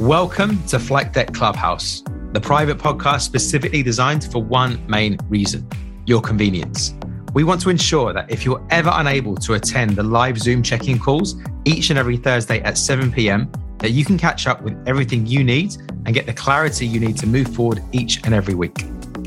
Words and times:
Welcome 0.00 0.62
to 0.64 0.78
Flight 0.78 1.14
Deck 1.14 1.32
Clubhouse, 1.32 2.02
the 2.32 2.40
private 2.40 2.76
podcast 2.76 3.22
specifically 3.22 3.82
designed 3.82 4.30
for 4.30 4.42
one 4.42 4.86
main 4.86 5.16
reason 5.30 5.66
your 6.04 6.20
convenience. 6.20 6.92
We 7.32 7.44
want 7.44 7.62
to 7.62 7.70
ensure 7.70 8.12
that 8.12 8.30
if 8.30 8.44
you're 8.44 8.62
ever 8.68 8.90
unable 8.92 9.36
to 9.36 9.54
attend 9.54 9.96
the 9.96 10.02
live 10.02 10.36
Zoom 10.38 10.62
check 10.62 10.86
in 10.86 10.98
calls 10.98 11.36
each 11.64 11.88
and 11.88 11.98
every 11.98 12.18
Thursday 12.18 12.60
at 12.60 12.76
7 12.76 13.10
p.m., 13.10 13.50
that 13.78 13.92
you 13.92 14.04
can 14.04 14.18
catch 14.18 14.46
up 14.46 14.60
with 14.60 14.76
everything 14.86 15.24
you 15.24 15.42
need 15.42 15.74
and 16.04 16.12
get 16.12 16.26
the 16.26 16.34
clarity 16.34 16.86
you 16.86 17.00
need 17.00 17.16
to 17.16 17.26
move 17.26 17.48
forward 17.54 17.82
each 17.92 18.22
and 18.24 18.34
every 18.34 18.54
week. 18.54 18.84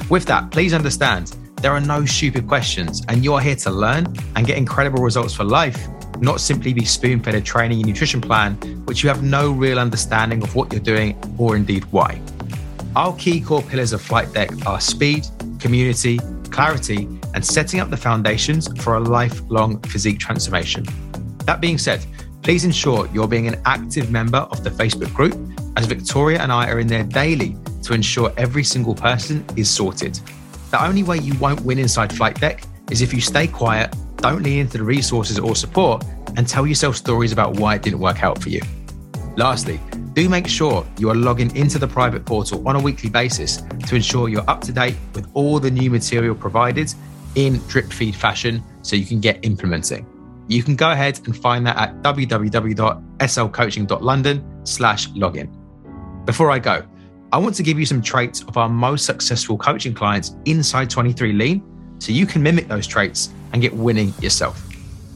With 0.08 0.26
that, 0.26 0.52
please 0.52 0.76
understand 0.76 1.36
there 1.64 1.72
are 1.72 1.82
no 1.82 2.06
stupid 2.06 2.48
questions, 2.48 3.02
and 3.08 3.26
you're 3.26 3.42
here 3.42 3.56
to 3.56 3.72
learn 3.72 4.06
and 4.36 4.46
get 4.46 4.56
incredible 4.56 5.02
results 5.02 5.34
for 5.34 5.46
life, 5.46 5.88
not 6.22 6.42
simply 6.42 6.74
be 6.74 6.86
spoon 6.86 7.22
fed 7.22 7.36
a 7.36 7.42
training 7.42 7.80
and 7.80 7.88
nutrition 7.88 8.22
plan, 8.22 8.56
which 8.86 9.04
you 9.04 9.10
have 9.10 9.24
no 9.24 9.52
real 9.52 9.80
understanding 9.80 10.44
of 10.44 10.56
what 10.56 10.72
you're 10.72 10.82
doing 10.82 11.18
or 11.38 11.56
indeed 11.56 11.86
why. 11.92 12.22
Our 12.96 13.16
key 13.16 13.40
core 13.40 13.62
pillars 13.62 13.94
of 13.94 14.02
Flight 14.02 14.34
Deck 14.34 14.50
are 14.66 14.82
speed, 14.82 15.26
community, 15.60 16.20
clarity, 16.50 17.08
and 17.34 17.46
setting 17.46 17.80
up 17.80 17.90
the 17.90 17.98
foundations 17.98 18.68
for 18.82 18.96
a 18.96 19.00
lifelong 19.00 19.80
physique 19.84 20.20
transformation. 20.20 20.86
That 21.46 21.62
being 21.62 21.78
said, 21.78 22.06
please 22.42 22.66
ensure 22.66 23.08
you're 23.14 23.28
being 23.28 23.48
an 23.48 23.62
active 23.66 24.12
member 24.12 24.40
of 24.40 24.64
the 24.64 24.70
Facebook 24.70 25.14
group, 25.14 25.36
as 25.78 25.86
Victoria 25.86 26.42
and 26.42 26.52
I 26.52 26.70
are 26.70 26.80
in 26.80 26.88
there 26.88 27.04
daily 27.04 27.56
to 27.84 27.94
ensure 27.94 28.34
every 28.38 28.64
single 28.64 28.96
person 28.96 29.46
is 29.56 29.70
sorted. 29.70 30.20
The 30.72 30.84
only 30.84 31.04
way 31.04 31.18
you 31.18 31.38
won't 31.40 31.62
win 31.62 31.80
inside 31.80 32.14
Flight 32.14 32.40
Deck 32.40 32.64
is 32.92 33.02
if 33.02 33.14
you 33.14 33.22
stay 33.22 33.48
quiet, 33.48 33.96
don't 34.22 34.44
lean 34.44 34.60
into 34.60 34.78
the 34.78 34.84
resources 34.84 35.40
or 35.40 35.56
support, 35.56 36.04
and 36.36 36.48
tell 36.48 36.68
yourself 36.68 36.96
stories 36.96 37.32
about 37.32 37.60
why 37.60 37.76
it 37.76 37.82
didn't 37.82 38.00
work 38.00 38.24
out 38.24 38.42
for 38.42 38.50
you. 38.50 38.62
Lastly, 39.36 39.80
do 40.14 40.28
make 40.28 40.48
sure 40.48 40.86
you 40.98 41.10
are 41.10 41.16
logging 41.16 41.56
into 41.56 41.80
the 41.80 41.88
private 41.88 42.26
portal 42.26 42.68
on 42.68 42.76
a 42.76 42.80
weekly 42.80 43.10
basis 43.10 43.62
to 43.88 43.96
ensure 43.96 44.28
you're 44.28 44.50
up 44.50 44.62
to 44.62 44.72
date 44.72 44.96
with 45.14 45.30
all 45.34 45.60
the 45.60 45.72
new 45.72 45.90
material 45.90 46.36
provided 46.36 46.94
in 47.36 47.58
drip 47.68 47.92
feed 47.92 48.16
fashion 48.16 48.64
so 48.82 48.96
you 48.96 49.06
can 49.06 49.20
get 49.20 49.44
implementing. 49.46 50.06
You 50.48 50.64
can 50.64 50.76
go 50.76 50.92
ahead 50.92 51.20
and 51.26 51.38
find 51.38 51.66
that 51.68 51.78
at 51.78 52.02
www.slcoaching.london 52.02 54.66
slash 54.66 55.10
login. 55.10 56.26
Before 56.26 56.50
I 56.52 56.60
go, 56.60 56.86
I 57.32 57.38
want 57.38 57.56
to 57.56 57.64
give 57.64 57.80
you 57.80 57.86
some 57.86 58.02
traits 58.02 58.42
of 58.44 58.58
our 58.58 58.68
most 58.68 59.06
successful 59.06 59.58
coaching 59.58 59.94
clients 59.94 60.36
inside 60.46 60.90
23 60.90 61.32
Lean 61.34 61.64
so 62.00 62.12
you 62.12 62.26
can 62.26 62.42
mimic 62.42 62.68
those 62.68 62.88
traits 62.88 63.30
and 63.54 63.62
get 63.62 63.74
winning 63.74 64.14
yourself. 64.22 64.66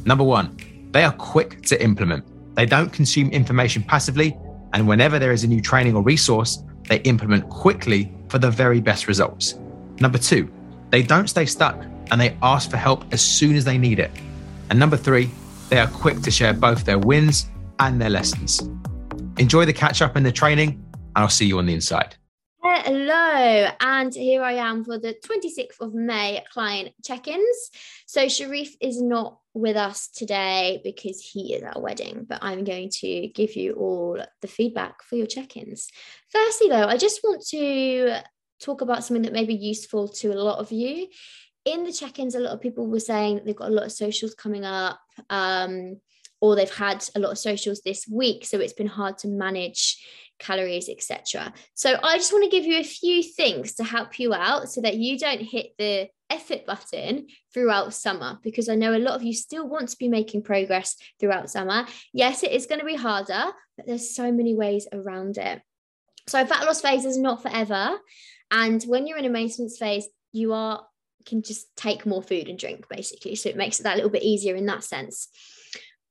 Number 0.05 0.23
one, 0.23 0.57
they 0.91 1.03
are 1.03 1.13
quick 1.13 1.61
to 1.63 1.81
implement. 1.81 2.25
They 2.55 2.65
don't 2.65 2.91
consume 2.91 3.29
information 3.31 3.83
passively, 3.83 4.37
and 4.73 4.87
whenever 4.87 5.19
there 5.19 5.31
is 5.31 5.43
a 5.43 5.47
new 5.47 5.61
training 5.61 5.95
or 5.95 6.03
resource, 6.03 6.63
they 6.89 6.97
implement 7.01 7.49
quickly 7.49 8.13
for 8.29 8.39
the 8.39 8.51
very 8.51 8.81
best 8.81 9.07
results. 9.07 9.55
Number 9.99 10.17
two, 10.17 10.51
they 10.89 11.01
don't 11.01 11.27
stay 11.27 11.45
stuck 11.45 11.83
and 12.11 12.19
they 12.19 12.37
ask 12.41 12.69
for 12.69 12.77
help 12.77 13.05
as 13.11 13.21
soon 13.21 13.55
as 13.55 13.65
they 13.65 13.77
need 13.77 13.99
it. 13.99 14.11
And 14.69 14.79
number 14.79 14.97
three, 14.97 15.29
they 15.69 15.79
are 15.79 15.87
quick 15.87 16.21
to 16.21 16.31
share 16.31 16.53
both 16.53 16.83
their 16.83 16.99
wins 16.99 17.49
and 17.79 18.01
their 18.01 18.09
lessons. 18.09 18.61
Enjoy 19.37 19.65
the 19.65 19.73
catch 19.73 20.01
up 20.01 20.15
and 20.15 20.25
the 20.25 20.31
training, 20.31 20.69
and 20.93 21.23
I'll 21.23 21.29
see 21.29 21.45
you 21.45 21.57
on 21.57 21.65
the 21.65 21.73
inside. 21.73 22.15
Hello, 22.85 23.69
and 23.79 24.13
here 24.13 24.43
I 24.43 24.55
am 24.55 24.83
for 24.83 24.99
the 24.99 25.15
26th 25.25 25.79
of 25.79 25.93
May 25.93 26.43
client 26.51 26.89
check 27.01 27.29
ins. 27.29 27.71
So, 28.07 28.27
Sharif 28.27 28.75
is 28.81 29.01
not 29.01 29.39
with 29.53 29.77
us 29.77 30.09
today 30.09 30.81
because 30.83 31.21
he 31.21 31.53
is 31.53 31.63
at 31.63 31.77
a 31.77 31.79
wedding, 31.79 32.25
but 32.27 32.39
I'm 32.41 32.65
going 32.65 32.89
to 32.95 33.27
give 33.29 33.55
you 33.55 33.75
all 33.75 34.21
the 34.41 34.47
feedback 34.49 35.01
for 35.03 35.15
your 35.15 35.27
check 35.27 35.55
ins. 35.55 35.87
Firstly, 36.29 36.67
though, 36.67 36.85
I 36.85 36.97
just 36.97 37.21
want 37.23 37.45
to 37.51 38.17
talk 38.61 38.81
about 38.81 39.05
something 39.05 39.23
that 39.23 39.31
may 39.31 39.45
be 39.45 39.55
useful 39.55 40.09
to 40.09 40.33
a 40.33 40.43
lot 40.43 40.59
of 40.59 40.73
you. 40.73 41.07
In 41.63 41.85
the 41.85 41.93
check 41.93 42.19
ins, 42.19 42.35
a 42.35 42.41
lot 42.41 42.51
of 42.51 42.59
people 42.59 42.87
were 42.87 42.99
saying 42.99 43.43
they've 43.45 43.55
got 43.55 43.69
a 43.69 43.73
lot 43.73 43.85
of 43.85 43.93
socials 43.93 44.35
coming 44.35 44.65
up. 44.65 44.99
Um, 45.29 46.01
or 46.41 46.57
they've 46.57 46.75
had 46.75 47.07
a 47.15 47.19
lot 47.19 47.31
of 47.31 47.37
socials 47.37 47.79
this 47.85 48.05
week 48.05 48.43
so 48.43 48.59
it's 48.59 48.73
been 48.73 48.85
hard 48.85 49.17
to 49.17 49.29
manage 49.29 49.97
calories, 50.39 50.89
etc. 50.89 51.53
So 51.73 51.95
I 52.03 52.17
just 52.17 52.33
want 52.33 52.43
to 52.43 52.49
give 52.49 52.65
you 52.65 52.79
a 52.79 52.83
few 52.83 53.23
things 53.23 53.75
to 53.75 53.83
help 53.83 54.19
you 54.19 54.33
out 54.33 54.69
so 54.69 54.81
that 54.81 54.95
you 54.95 55.17
don't 55.17 55.41
hit 55.41 55.71
the 55.77 56.09
F 56.29 56.51
it 56.51 56.65
button 56.65 57.27
throughout 57.53 57.93
summer 57.93 58.39
because 58.41 58.67
I 58.67 58.75
know 58.75 58.95
a 58.95 58.97
lot 58.97 59.15
of 59.15 59.23
you 59.23 59.33
still 59.33 59.67
want 59.67 59.89
to 59.89 59.97
be 59.97 60.07
making 60.07 60.43
progress 60.43 60.95
throughout 61.19 61.49
summer. 61.49 61.85
Yes, 62.11 62.43
it 62.43 62.51
is 62.51 62.65
going 62.65 62.79
to 62.79 62.85
be 62.85 62.95
harder, 62.95 63.51
but 63.77 63.85
there's 63.85 64.15
so 64.15 64.31
many 64.31 64.55
ways 64.55 64.87
around 64.91 65.37
it. 65.37 65.61
So 66.27 66.43
fat 66.45 66.65
loss 66.65 66.81
phase 66.81 67.05
is 67.05 67.17
not 67.17 67.41
forever. 67.41 67.97
And 68.49 68.81
when 68.83 69.07
you're 69.07 69.17
in 69.17 69.25
a 69.25 69.29
maintenance 69.29 69.77
phase, 69.77 70.07
you 70.31 70.53
are 70.53 70.85
can 71.25 71.41
just 71.41 71.73
take 71.77 72.05
more 72.05 72.21
food 72.21 72.49
and 72.49 72.59
drink 72.59 72.87
basically. 72.89 73.35
So 73.35 73.49
it 73.49 73.55
makes 73.55 73.79
it 73.79 73.83
that 73.83 73.95
little 73.95 74.11
bit 74.11 74.23
easier 74.23 74.55
in 74.55 74.65
that 74.65 74.83
sense. 74.83 75.29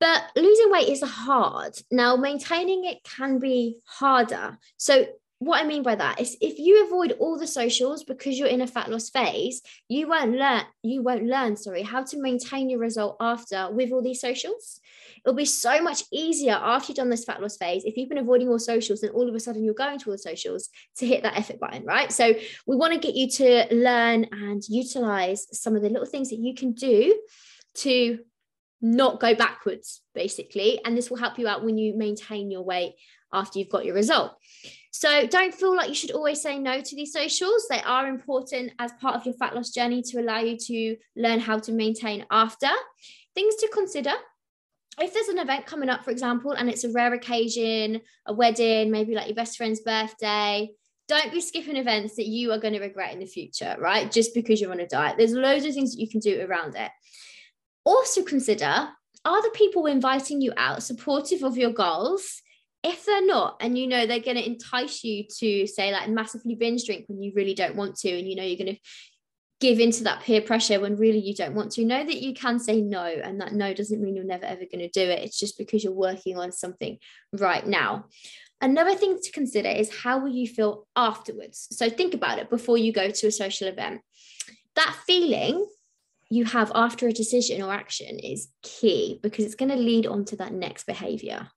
But 0.03 0.33
losing 0.35 0.73
weight 0.73 0.89
is 0.89 1.01
hard. 1.01 1.79
Now, 1.93 2.17
maintaining 2.17 2.87
it 2.87 3.05
can 3.05 3.39
be 3.39 3.77
harder. 3.87 4.59
So, 4.77 5.07
what 5.39 5.63
I 5.63 5.67
mean 5.67 5.85
by 5.85 5.95
that 5.95 6.21
is 6.21 6.37
if 6.41 6.59
you 6.59 6.85
avoid 6.85 7.13
all 7.21 7.39
the 7.39 7.47
socials 7.47 8.03
because 8.03 8.37
you're 8.37 8.49
in 8.49 8.63
a 8.63 8.67
fat 8.67 8.91
loss 8.91 9.11
phase, 9.11 9.63
you 9.87 10.09
won't 10.09 10.33
learn, 10.33 10.63
you 10.83 11.05
won't 11.05 11.27
learn, 11.27 11.57
sorry, 11.57 11.83
how 11.83 12.03
to 12.03 12.21
maintain 12.21 12.69
your 12.69 12.81
result 12.81 13.17
after 13.21 13.71
with 13.71 13.93
all 13.93 14.03
these 14.03 14.21
socials. 14.21 14.81
It'll 15.25 15.37
be 15.37 15.45
so 15.45 15.81
much 15.81 16.03
easier 16.13 16.55
after 16.55 16.91
you've 16.91 16.97
done 16.97 17.11
this 17.11 17.25
fat 17.25 17.41
loss 17.41 17.57
phase. 17.57 17.85
If 17.85 17.97
you've 17.97 18.09
been 18.09 18.19
avoiding 18.19 18.49
all 18.49 18.59
socials, 18.59 19.03
then 19.03 19.11
all 19.11 19.29
of 19.29 19.35
a 19.37 19.41
sudden 19.41 19.63
you're 19.63 19.73
going 19.73 20.01
to 20.01 20.07
all 20.07 20.15
the 20.15 20.19
socials 20.19 20.69
to 20.97 21.07
hit 21.07 21.23
that 21.23 21.39
F 21.39 21.51
it 21.51 21.61
button, 21.61 21.85
right? 21.85 22.11
So 22.11 22.35
we 22.67 22.75
want 22.75 22.93
to 22.93 22.99
get 22.99 23.15
you 23.15 23.29
to 23.31 23.73
learn 23.73 24.27
and 24.33 24.63
utilize 24.69 25.47
some 25.57 25.77
of 25.77 25.83
the 25.83 25.91
little 25.91 26.07
things 26.07 26.31
that 26.31 26.41
you 26.41 26.57
can 26.57 26.73
do 26.73 27.17
to 27.75 28.19
not 28.83 29.21
go 29.21 29.35
backwards, 29.35 30.03
basically. 30.15 30.85
And 30.85 30.97
this 30.97 31.09
will 31.09 31.17
help 31.17 31.39
you 31.39 31.49
out 31.49 31.65
when 31.65 31.79
you 31.79 31.97
maintain 31.97 32.51
your 32.51 32.63
weight 32.63 32.95
after 33.33 33.59
you've 33.59 33.71
got 33.71 33.85
your 33.85 33.95
result. 33.95 34.33
So 34.91 35.27
don't 35.27 35.55
feel 35.55 35.75
like 35.75 35.89
you 35.89 35.95
should 35.95 36.11
always 36.11 36.43
say 36.43 36.59
no 36.59 36.81
to 36.81 36.97
these 36.97 37.13
socials. 37.13 37.67
They 37.71 37.81
are 37.81 38.07
important 38.07 38.73
as 38.79 38.93
part 39.01 39.15
of 39.15 39.25
your 39.25 39.35
fat 39.35 39.55
loss 39.55 39.71
journey 39.71 40.03
to 40.03 40.21
allow 40.21 40.41
you 40.41 40.59
to 40.59 40.97
learn 41.17 41.41
how 41.41 41.59
to 41.61 41.73
maintain 41.73 42.27
after. 42.31 42.69
Things 43.35 43.55
to 43.57 43.69
consider. 43.73 44.13
If 45.01 45.15
there's 45.15 45.29
an 45.29 45.39
event 45.39 45.65
coming 45.65 45.89
up, 45.89 46.05
for 46.05 46.11
example, 46.11 46.53
and 46.53 46.69
it's 46.69 46.85
a 46.85 46.93
rare 46.93 47.15
occasion, 47.15 48.03
a 48.27 48.35
wedding, 48.35 48.91
maybe 48.91 49.15
like 49.15 49.27
your 49.27 49.35
best 49.35 49.57
friend's 49.57 49.81
birthday, 49.81 50.69
don't 51.09 51.33
be 51.33 51.41
skipping 51.41 51.77
events 51.77 52.17
that 52.17 52.27
you 52.27 52.53
are 52.53 52.59
going 52.59 52.75
to 52.75 52.81
regret 52.81 53.15
in 53.15 53.19
the 53.19 53.27
future, 53.27 53.75
right? 53.79 54.13
Just 54.13 54.35
because 54.35 54.61
you're 54.61 54.71
on 54.71 54.81
a 54.81 54.87
diet. 54.87 55.17
There's 55.17 55.33
loads 55.33 55.65
of 55.65 55.73
things 55.73 55.95
that 55.95 56.01
you 56.01 56.09
can 56.09 56.21
do 56.21 56.45
around 56.45 56.77
it 56.77 56.91
also 57.85 58.23
consider 58.23 58.89
are 59.25 59.43
the 59.43 59.51
people 59.51 59.87
inviting 59.87 60.41
you 60.41 60.53
out 60.57 60.83
supportive 60.83 61.43
of 61.43 61.57
your 61.57 61.73
goals? 61.73 62.43
If 62.83 63.07
they're 63.07 63.25
not, 63.25 63.59
and 63.61 63.79
you 63.79 63.87
know 63.87 64.07
they're 64.07 64.19
going 64.19 64.37
to 64.37 64.45
entice 64.47 65.05
you 65.05 65.25
to 65.39 65.69
say 65.69 65.93
like 65.93 66.09
massively 66.09 66.57
binge 66.57 66.85
drink 66.85 67.05
when 67.07 67.23
you 67.23 67.33
really 67.37 67.55
don't 67.55 67.77
want 67.77 67.95
to, 67.99 68.11
and 68.11 68.29
you 68.29 68.35
know 68.35 68.43
you're 68.43 68.59
going 68.59 68.75
to 68.75 68.81
give 69.61 69.79
into 69.79 70.03
that 70.03 70.23
peer 70.23 70.41
pressure 70.41 70.81
when 70.81 70.97
really 70.97 71.21
you 71.21 71.33
don't 71.33 71.55
want 71.55 71.71
to, 71.71 71.85
know 71.85 72.05
that 72.05 72.21
you 72.21 72.35
can 72.35 72.59
say 72.59 72.81
no, 72.81 73.05
and 73.05 73.41
that 73.41 73.53
no 73.53 73.73
doesn't 73.73 74.03
mean 74.03 74.17
you're 74.17 74.25
never 74.25 74.45
ever 74.45 74.65
going 74.65 74.81
to 74.81 74.89
do 74.89 75.03
it. 75.03 75.21
It's 75.21 75.39
just 75.39 75.57
because 75.57 75.85
you're 75.85 75.93
working 75.93 76.37
on 76.37 76.51
something 76.51 76.99
right 77.33 77.65
now. 77.65 78.07
Another 78.61 78.97
thing 78.97 79.19
to 79.23 79.31
consider 79.31 79.69
is 79.69 80.03
how 80.03 80.19
will 80.19 80.33
you 80.33 80.49
feel 80.49 80.87
afterwards? 80.97 81.69
So 81.71 81.89
think 81.89 82.15
about 82.15 82.39
it 82.39 82.51
before 82.51 82.79
you 82.79 82.93
go 82.93 83.11
to 83.11 83.27
a 83.29 83.33
social 83.33 83.69
event. 83.69 84.01
That 84.75 84.97
feeling 85.07 85.67
you 86.33 86.47
have 86.47 86.73
after 86.75 87.07
a 87.07 87.13
decision 87.13 87.61
or 87.61 87.71
action 87.71 88.19
is 88.19 88.49
key 88.63 89.21
because 89.23 89.45
it's 89.45 89.55
going 89.55 89.71
to 89.71 89.77
lead 89.77 90.07
on 90.07 90.25
to 90.25 90.37
that 90.37 90.53
next 90.53 90.85
behavior. 90.87 91.49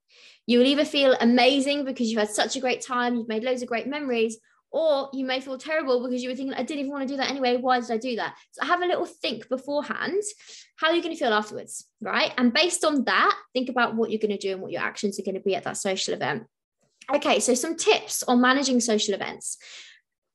You 0.46 0.59
will 0.59 0.66
either 0.66 0.84
feel 0.84 1.16
amazing 1.22 1.86
because 1.86 2.09
you've 2.09 2.19
had 2.19 2.30
such 2.30 2.58
a 2.58 2.59
great 2.59 2.81
time, 2.81 3.16
you've 3.16 3.30
made 3.30 3.46
loads 3.46 3.62
of 3.62 3.69
great 3.69 3.88
memories, 3.88 4.38
or 4.72 5.09
you 5.14 5.23
may 5.23 5.40
feel 5.40 5.58
terrible 5.58 6.03
because 6.03 6.22
you 6.22 6.29
were 6.29 6.35
thinking, 6.35 6.53
I 6.53 6.64
didn't 6.64 6.82
even 6.82 6.91
want 6.91 7.08
to 7.08 7.14
do 7.14 7.16
that 7.17 7.29
anyway. 7.29 7.55
Why 7.55 7.79
did 7.79 7.90
I 7.90 7.96
do 7.96 8.17
that? 8.17 8.35
So 8.52 8.66
have 8.66 8.82
a 8.82 8.85
little 8.85 9.05
think 9.05 9.47
beforehand. 9.47 10.22
How 10.76 10.90
are 10.90 10.94
you 10.94 11.02
going 11.02 11.16
to 11.16 11.20
feel 11.20 11.34
afterwards? 11.34 11.85
Right. 12.02 12.34
And 12.38 12.53
based 12.53 12.84
on 12.84 13.05
that, 13.05 13.34
think 13.53 13.70
about 13.70 13.96
what 13.96 14.11
you're 14.11 14.20
going 14.20 14.38
to 14.38 14.38
do 14.38 14.52
and 14.52 14.61
what 14.61 14.73
your 14.73 14.82
actions 14.82 15.17
are 15.17 15.23
going 15.23 15.35
to 15.35 15.41
be 15.41 15.55
at 15.55 15.64
that 15.64 15.78
social 15.78 16.14
event. 16.14 16.44
Okay, 17.14 17.40
so 17.40 17.53
some 17.53 17.78
tips 17.78 18.23
on 18.23 18.41
managing 18.41 18.82
social 18.82 19.14
events. 19.14 19.58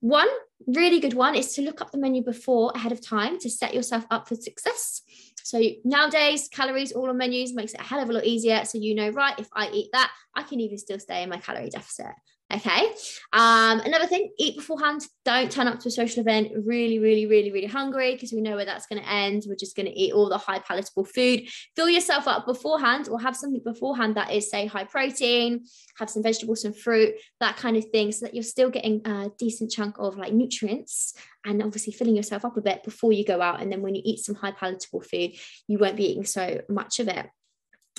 One 0.00 0.28
really 0.66 1.00
good 1.00 1.14
one 1.14 1.34
is 1.34 1.54
to 1.54 1.62
look 1.62 1.80
up 1.80 1.90
the 1.90 1.98
menu 1.98 2.22
before 2.22 2.72
ahead 2.74 2.92
of 2.92 3.00
time 3.00 3.38
to 3.38 3.50
set 3.50 3.74
yourself 3.74 4.06
up 4.10 4.28
for 4.28 4.34
success. 4.34 5.02
So 5.42 5.60
nowadays, 5.84 6.48
calories 6.48 6.92
all 6.92 7.08
on 7.08 7.16
menus 7.16 7.54
makes 7.54 7.74
it 7.74 7.80
a 7.80 7.84
hell 7.84 8.00
of 8.00 8.10
a 8.10 8.12
lot 8.12 8.24
easier. 8.24 8.64
So 8.64 8.78
you 8.78 8.94
know, 8.94 9.10
right, 9.10 9.38
if 9.38 9.48
I 9.54 9.70
eat 9.70 9.90
that, 9.92 10.10
I 10.34 10.42
can 10.42 10.60
even 10.60 10.78
still 10.78 10.98
stay 10.98 11.22
in 11.22 11.30
my 11.30 11.38
calorie 11.38 11.70
deficit. 11.70 12.12
Okay. 12.52 12.92
Um, 13.32 13.78
another 13.80 14.06
thing, 14.06 14.32
eat 14.36 14.56
beforehand. 14.56 15.02
Don't 15.24 15.52
turn 15.52 15.68
up 15.68 15.78
to 15.80 15.88
a 15.88 15.90
social 15.90 16.20
event 16.20 16.50
really, 16.64 16.98
really, 16.98 17.26
really, 17.26 17.52
really 17.52 17.68
hungry 17.68 18.14
because 18.14 18.32
we 18.32 18.40
know 18.40 18.56
where 18.56 18.64
that's 18.64 18.86
going 18.86 19.00
to 19.00 19.08
end. 19.08 19.44
We're 19.46 19.54
just 19.54 19.76
going 19.76 19.86
to 19.86 19.96
eat 19.96 20.12
all 20.12 20.28
the 20.28 20.36
high 20.36 20.58
palatable 20.58 21.04
food. 21.04 21.48
Fill 21.76 21.88
yourself 21.88 22.26
up 22.26 22.46
beforehand 22.46 23.08
or 23.08 23.20
have 23.20 23.36
something 23.36 23.62
beforehand 23.64 24.16
that 24.16 24.32
is, 24.32 24.50
say, 24.50 24.66
high 24.66 24.82
protein, 24.82 25.64
have 25.98 26.10
some 26.10 26.24
vegetables, 26.24 26.62
some 26.62 26.72
fruit, 26.72 27.14
that 27.38 27.56
kind 27.56 27.76
of 27.76 27.84
thing, 27.90 28.10
so 28.10 28.26
that 28.26 28.34
you're 28.34 28.42
still 28.42 28.70
getting 28.70 29.06
a 29.06 29.30
decent 29.38 29.70
chunk 29.70 29.94
of 30.00 30.16
like 30.16 30.32
nutrients 30.32 31.14
and 31.44 31.62
obviously 31.62 31.92
filling 31.92 32.16
yourself 32.16 32.44
up 32.44 32.56
a 32.56 32.60
bit 32.60 32.82
before 32.82 33.12
you 33.12 33.24
go 33.24 33.40
out. 33.40 33.62
And 33.62 33.70
then 33.70 33.80
when 33.80 33.94
you 33.94 34.02
eat 34.04 34.18
some 34.18 34.34
high 34.34 34.52
palatable 34.52 35.02
food, 35.02 35.32
you 35.68 35.78
won't 35.78 35.96
be 35.96 36.10
eating 36.10 36.24
so 36.24 36.62
much 36.68 36.98
of 36.98 37.06
it 37.06 37.26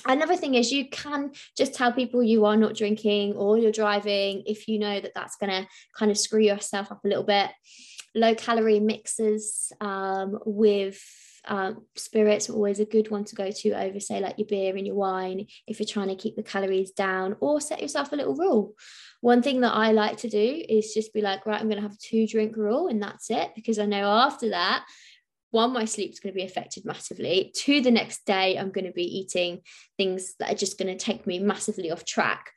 another 0.06 0.36
thing 0.36 0.54
is 0.54 0.72
you 0.72 0.88
can 0.88 1.32
just 1.56 1.74
tell 1.74 1.92
people 1.92 2.22
you 2.22 2.44
are 2.44 2.56
not 2.56 2.74
drinking 2.74 3.34
or 3.34 3.58
you're 3.58 3.72
driving 3.72 4.42
if 4.46 4.68
you 4.68 4.78
know 4.78 5.00
that 5.00 5.14
that's 5.14 5.36
going 5.36 5.50
to 5.50 5.68
kind 5.96 6.10
of 6.10 6.18
screw 6.18 6.42
yourself 6.42 6.90
up 6.90 7.04
a 7.04 7.08
little 7.08 7.24
bit. 7.24 7.50
Low 8.14 8.34
calorie 8.34 8.80
mixes 8.80 9.72
um, 9.80 10.38
with 10.44 11.02
um, 11.46 11.84
spirits 11.96 12.48
are 12.48 12.54
always 12.54 12.78
a 12.78 12.84
good 12.84 13.10
one 13.10 13.24
to 13.24 13.34
go 13.34 13.50
to 13.50 13.70
over 13.72 13.98
say 13.98 14.20
like 14.20 14.38
your 14.38 14.46
beer 14.46 14.76
and 14.76 14.86
your 14.86 14.94
wine 14.94 15.46
if 15.66 15.80
you're 15.80 15.86
trying 15.86 16.08
to 16.08 16.14
keep 16.14 16.36
the 16.36 16.42
calories 16.42 16.92
down 16.92 17.36
or 17.40 17.60
set 17.60 17.82
yourself 17.82 18.12
a 18.12 18.16
little 18.16 18.36
rule. 18.36 18.74
One 19.20 19.42
thing 19.42 19.60
that 19.60 19.72
i 19.72 19.92
like 19.92 20.18
to 20.18 20.28
do 20.28 20.64
is 20.68 20.94
just 20.94 21.12
be 21.12 21.20
like 21.20 21.46
right 21.46 21.60
i'm 21.60 21.68
going 21.68 21.80
to 21.80 21.88
have 21.88 21.98
two 21.98 22.26
drink 22.26 22.56
rule 22.56 22.88
and 22.88 23.02
that's 23.02 23.30
it 23.30 23.50
because 23.54 23.78
i 23.78 23.86
know 23.86 24.08
after 24.08 24.50
that 24.50 24.84
one, 25.52 25.72
my 25.72 25.84
sleep's 25.84 26.18
going 26.18 26.32
to 26.32 26.36
be 26.36 26.44
affected 26.44 26.84
massively. 26.84 27.52
Two, 27.54 27.80
the 27.80 27.90
next 27.90 28.26
day, 28.26 28.58
I'm 28.58 28.72
going 28.72 28.86
to 28.86 28.92
be 28.92 29.04
eating 29.04 29.60
things 29.96 30.34
that 30.38 30.52
are 30.52 30.56
just 30.56 30.78
going 30.78 30.88
to 30.88 31.02
take 31.02 31.26
me 31.26 31.38
massively 31.38 31.90
off 31.90 32.04
track. 32.04 32.50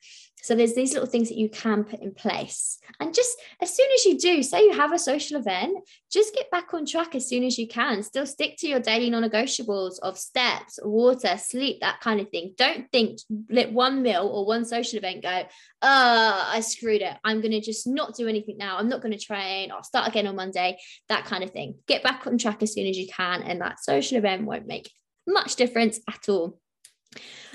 So 0.46 0.54
there's 0.54 0.76
these 0.76 0.94
little 0.94 1.10
things 1.10 1.30
that 1.30 1.40
you 1.40 1.50
can 1.50 1.84
put 1.84 2.02
in 2.02 2.14
place. 2.14 2.78
And 3.00 3.16
just 3.16 3.36
as 3.60 3.76
soon 3.76 3.88
as 3.96 4.06
you 4.06 4.16
do, 4.20 4.44
say 4.44 4.62
you 4.62 4.74
have 4.74 4.94
a 4.94 5.00
social 5.00 5.40
event, 5.40 5.80
just 6.12 6.36
get 6.36 6.52
back 6.52 6.72
on 6.72 6.86
track 6.86 7.16
as 7.16 7.28
soon 7.28 7.44
as 7.44 7.58
you 7.58 7.68
can. 7.68 8.04
Still 8.04 8.28
stick 8.28 8.56
to 8.60 8.68
your 8.68 8.80
daily 8.80 9.10
non-negotiables 9.10 9.98
of 10.04 10.20
steps, 10.20 10.78
water, 10.84 11.36
sleep, 11.38 11.80
that 11.82 12.00
kind 12.00 12.20
of 12.22 12.30
thing. 12.30 12.54
Don't 12.60 12.86
think 12.92 13.22
let 13.50 13.74
one 13.74 14.04
meal 14.04 14.30
or 14.32 14.46
one 14.46 14.66
social 14.66 15.00
event 15.00 15.24
go, 15.24 15.30
uh, 15.30 15.46
I 15.82 16.60
screwed 16.60 17.02
it. 17.02 17.18
I'm 17.24 17.42
gonna 17.42 17.60
just 17.60 17.88
not 17.88 18.16
do 18.16 18.28
anything 18.28 18.58
now. 18.58 18.78
I'm 18.78 18.88
not 18.88 19.02
gonna 19.02 19.18
train. 19.18 19.72
I'll 19.72 19.82
start 19.82 20.08
again 20.08 20.28
on 20.28 20.36
Monday. 20.36 20.78
That 21.10 21.26
kind 21.26 21.44
of 21.44 21.50
thing. 21.50 21.80
Get 21.88 22.04
back 22.04 22.28
on 22.28 22.38
track 22.38 22.62
as 22.62 22.72
soon 22.72 22.86
as 22.86 23.00
you 23.00 23.08
can, 23.08 23.42
and 23.42 23.62
that 23.62 23.84
social 23.84 24.20
event 24.20 24.46
won't 24.46 24.68
make 24.68 24.92
much 25.26 25.56
difference 25.56 26.00
at 26.08 26.30
all. 26.30 26.60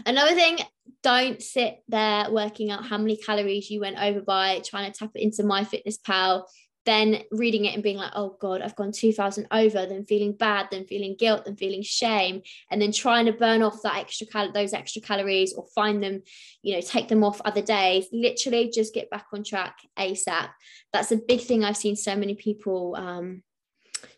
Another 0.06 0.34
thing, 0.34 0.58
don't 1.02 1.42
sit 1.42 1.82
there 1.88 2.30
working 2.30 2.70
out 2.70 2.86
how 2.86 2.98
many 2.98 3.16
calories 3.16 3.70
you 3.70 3.80
went 3.80 4.00
over 4.00 4.20
by 4.20 4.60
trying 4.64 4.90
to 4.90 4.98
tap 4.98 5.10
it 5.14 5.22
into 5.22 5.42
MyFitnessPal, 5.42 6.44
then 6.86 7.22
reading 7.30 7.66
it 7.66 7.74
and 7.74 7.82
being 7.82 7.96
like, 7.96 8.12
oh 8.14 8.36
God, 8.40 8.62
I've 8.62 8.76
gone 8.76 8.92
2000 8.92 9.46
over, 9.50 9.86
then 9.86 10.04
feeling 10.04 10.32
bad, 10.32 10.68
then 10.70 10.86
feeling 10.86 11.14
guilt, 11.18 11.44
then 11.44 11.56
feeling 11.56 11.82
shame, 11.82 12.42
and 12.70 12.80
then 12.80 12.92
trying 12.92 13.26
to 13.26 13.32
burn 13.32 13.62
off 13.62 13.82
that 13.82 13.98
extra 13.98 14.26
cal- 14.26 14.52
those 14.52 14.72
extra 14.72 15.02
calories 15.02 15.52
or 15.52 15.66
find 15.74 16.02
them, 16.02 16.22
you 16.62 16.74
know, 16.74 16.80
take 16.80 17.08
them 17.08 17.24
off 17.24 17.40
other 17.44 17.62
days. 17.62 18.06
Literally 18.12 18.70
just 18.70 18.94
get 18.94 19.10
back 19.10 19.26
on 19.32 19.44
track 19.44 19.76
ASAP. 19.98 20.48
That's 20.92 21.12
a 21.12 21.16
big 21.16 21.42
thing 21.42 21.64
I've 21.64 21.76
seen 21.76 21.96
so 21.96 22.16
many 22.16 22.34
people 22.34 22.96
um, 22.96 23.42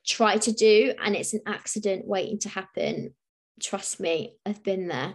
try 0.06 0.36
to 0.38 0.52
do, 0.52 0.94
and 1.02 1.16
it's 1.16 1.34
an 1.34 1.42
accident 1.46 2.06
waiting 2.06 2.38
to 2.40 2.48
happen 2.48 3.14
Trust 3.60 4.00
me, 4.00 4.36
I've 4.44 4.62
been 4.62 4.88
there. 4.88 5.14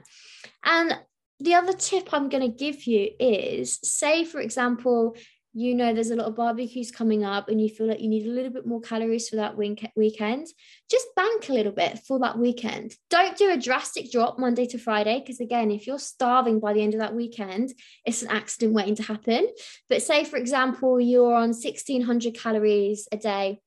And 0.64 0.98
the 1.40 1.56
other 1.56 1.74
tip 1.74 2.10
I'm 2.12 2.30
going 2.30 2.50
to 2.50 2.58
give 2.58 2.86
you 2.86 3.10
is 3.20 3.80
say, 3.84 4.26
for 4.26 4.40
example, 4.40 5.16
you 5.58 5.74
know 5.74 5.92
there's 5.92 6.12
a 6.12 6.16
lot 6.16 6.28
of 6.28 6.36
barbecues 6.36 6.92
coming 6.92 7.26
up 7.26 7.50
and 7.50 7.60
you 7.60 7.68
feel 7.68 7.88
like 7.88 8.00
you 8.00 8.08
need 8.08 8.28
a 8.28 8.32
little 8.32 8.52
bit 8.52 8.68
more 8.68 8.80
calories 8.80 9.28
for 9.28 9.38
that 9.38 9.58
week- 9.58 9.92
weekend 9.96 10.46
just 10.90 11.08
bank 11.16 11.50
a 11.50 11.54
little 11.54 11.72
bit 11.72 11.98
for 12.08 12.20
that 12.20 12.38
weekend 12.38 12.94
don't 13.10 13.36
do 13.38 13.50
a 13.50 13.58
drastic 13.58 14.12
drop 14.12 14.38
monday 14.38 14.68
to 14.68 14.78
friday 14.78 15.20
because 15.20 15.40
again 15.40 15.72
if 15.72 15.88
you're 15.88 15.98
starving 15.98 16.60
by 16.60 16.74
the 16.74 16.82
end 16.84 16.94
of 16.94 17.00
that 17.00 17.16
weekend 17.16 17.74
it's 18.06 18.22
an 18.22 18.30
accident 18.30 18.74
waiting 18.74 18.94
to 18.94 19.02
happen 19.02 19.48
but 19.90 20.04
say 20.04 20.24
for 20.24 20.38
example 20.38 21.00
you're 21.00 21.34
on 21.34 21.50
1600 21.50 22.36
calories 22.36 23.08
a 23.12 23.18
day 23.18 23.60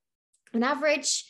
on 0.55 0.63
average 0.63 1.25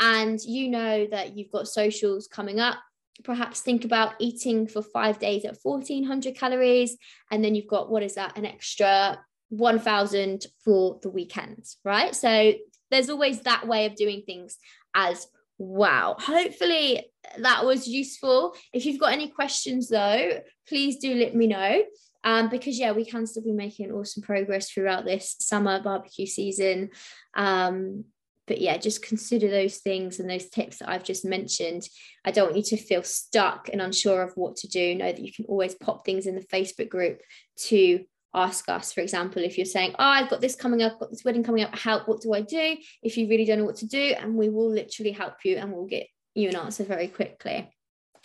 and 0.00 0.40
you 0.42 0.68
know 0.68 1.06
that 1.10 1.36
you've 1.36 1.50
got 1.50 1.68
socials 1.68 2.26
coming 2.26 2.60
up. 2.60 2.78
Perhaps 3.22 3.60
think 3.60 3.84
about 3.84 4.14
eating 4.18 4.66
for 4.66 4.82
five 4.82 5.18
days 5.18 5.44
at 5.44 5.56
1400 5.62 6.34
calories 6.34 6.96
and 7.30 7.44
then 7.44 7.54
you've 7.54 7.68
got 7.68 7.90
what 7.90 8.02
is 8.02 8.16
that 8.16 8.36
an 8.36 8.44
extra 8.44 9.18
1000 9.50 10.46
for 10.64 10.98
the 11.02 11.10
weekend 11.10 11.64
right? 11.84 12.14
So 12.14 12.54
there's 12.90 13.10
always 13.10 13.40
that 13.40 13.68
way 13.68 13.86
of 13.86 13.94
doing 13.94 14.22
things 14.26 14.56
as 14.94 15.28
well. 15.58 16.16
Hopefully 16.18 17.06
that 17.38 17.64
was 17.64 17.86
useful. 17.86 18.56
If 18.72 18.84
you've 18.84 19.00
got 19.00 19.12
any 19.12 19.28
questions 19.28 19.88
though 19.88 20.40
please 20.68 20.98
do 20.98 21.14
let 21.14 21.34
me 21.34 21.46
know. 21.46 21.82
Um, 22.24 22.48
because 22.48 22.78
yeah 22.78 22.92
we 22.92 23.04
can 23.04 23.26
still 23.26 23.44
be 23.44 23.52
making 23.52 23.92
awesome 23.92 24.22
progress 24.22 24.70
throughout 24.70 25.04
this 25.04 25.36
summer 25.38 25.80
barbecue 25.80 26.26
season. 26.26 26.90
Um, 27.36 28.06
but 28.46 28.60
yeah, 28.60 28.76
just 28.76 29.02
consider 29.02 29.48
those 29.48 29.78
things 29.78 30.20
and 30.20 30.28
those 30.28 30.48
tips 30.48 30.78
that 30.78 30.88
I've 30.88 31.04
just 31.04 31.24
mentioned. 31.24 31.82
I 32.24 32.30
don't 32.30 32.46
want 32.46 32.56
you 32.56 32.76
to 32.76 32.82
feel 32.82 33.02
stuck 33.02 33.68
and 33.72 33.80
unsure 33.80 34.22
of 34.22 34.32
what 34.34 34.56
to 34.56 34.68
do. 34.68 34.94
Know 34.94 35.10
that 35.10 35.20
you 35.20 35.32
can 35.32 35.46
always 35.46 35.74
pop 35.74 36.04
things 36.04 36.26
in 36.26 36.34
the 36.34 36.42
Facebook 36.42 36.88
group 36.88 37.20
to 37.68 38.04
ask 38.34 38.68
us. 38.68 38.92
For 38.92 39.00
example, 39.00 39.42
if 39.42 39.56
you're 39.56 39.64
saying, 39.64 39.92
Oh, 39.98 40.04
I've 40.04 40.28
got 40.28 40.40
this 40.40 40.56
coming 40.56 40.82
up, 40.82 40.98
got 40.98 41.10
this 41.10 41.24
wedding 41.24 41.44
coming 41.44 41.62
up, 41.62 41.76
help, 41.76 42.06
what 42.06 42.20
do 42.20 42.34
I 42.34 42.42
do? 42.42 42.76
If 43.02 43.16
you 43.16 43.28
really 43.28 43.44
don't 43.44 43.58
know 43.58 43.64
what 43.64 43.76
to 43.76 43.86
do, 43.86 44.14
and 44.18 44.34
we 44.34 44.48
will 44.48 44.70
literally 44.70 45.12
help 45.12 45.34
you 45.44 45.56
and 45.56 45.72
we'll 45.72 45.86
get 45.86 46.06
you 46.34 46.48
an 46.48 46.56
answer 46.56 46.84
very 46.84 47.08
quickly. 47.08 47.70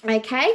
Okay, 0.03 0.53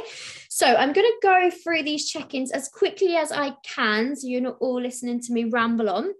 so 0.49 0.65
I'm 0.65 0.91
going 0.91 1.05
to 1.05 1.19
go 1.21 1.51
through 1.51 1.83
these 1.83 2.09
check 2.09 2.33
ins 2.33 2.51
as 2.51 2.67
quickly 2.67 3.15
as 3.15 3.31
I 3.31 3.53
can 3.63 4.15
so 4.15 4.27
you're 4.27 4.41
not 4.41 4.57
all 4.59 4.81
listening 4.81 5.21
to 5.21 5.33
me 5.33 5.43
ramble 5.45 5.87
on. 5.87 6.13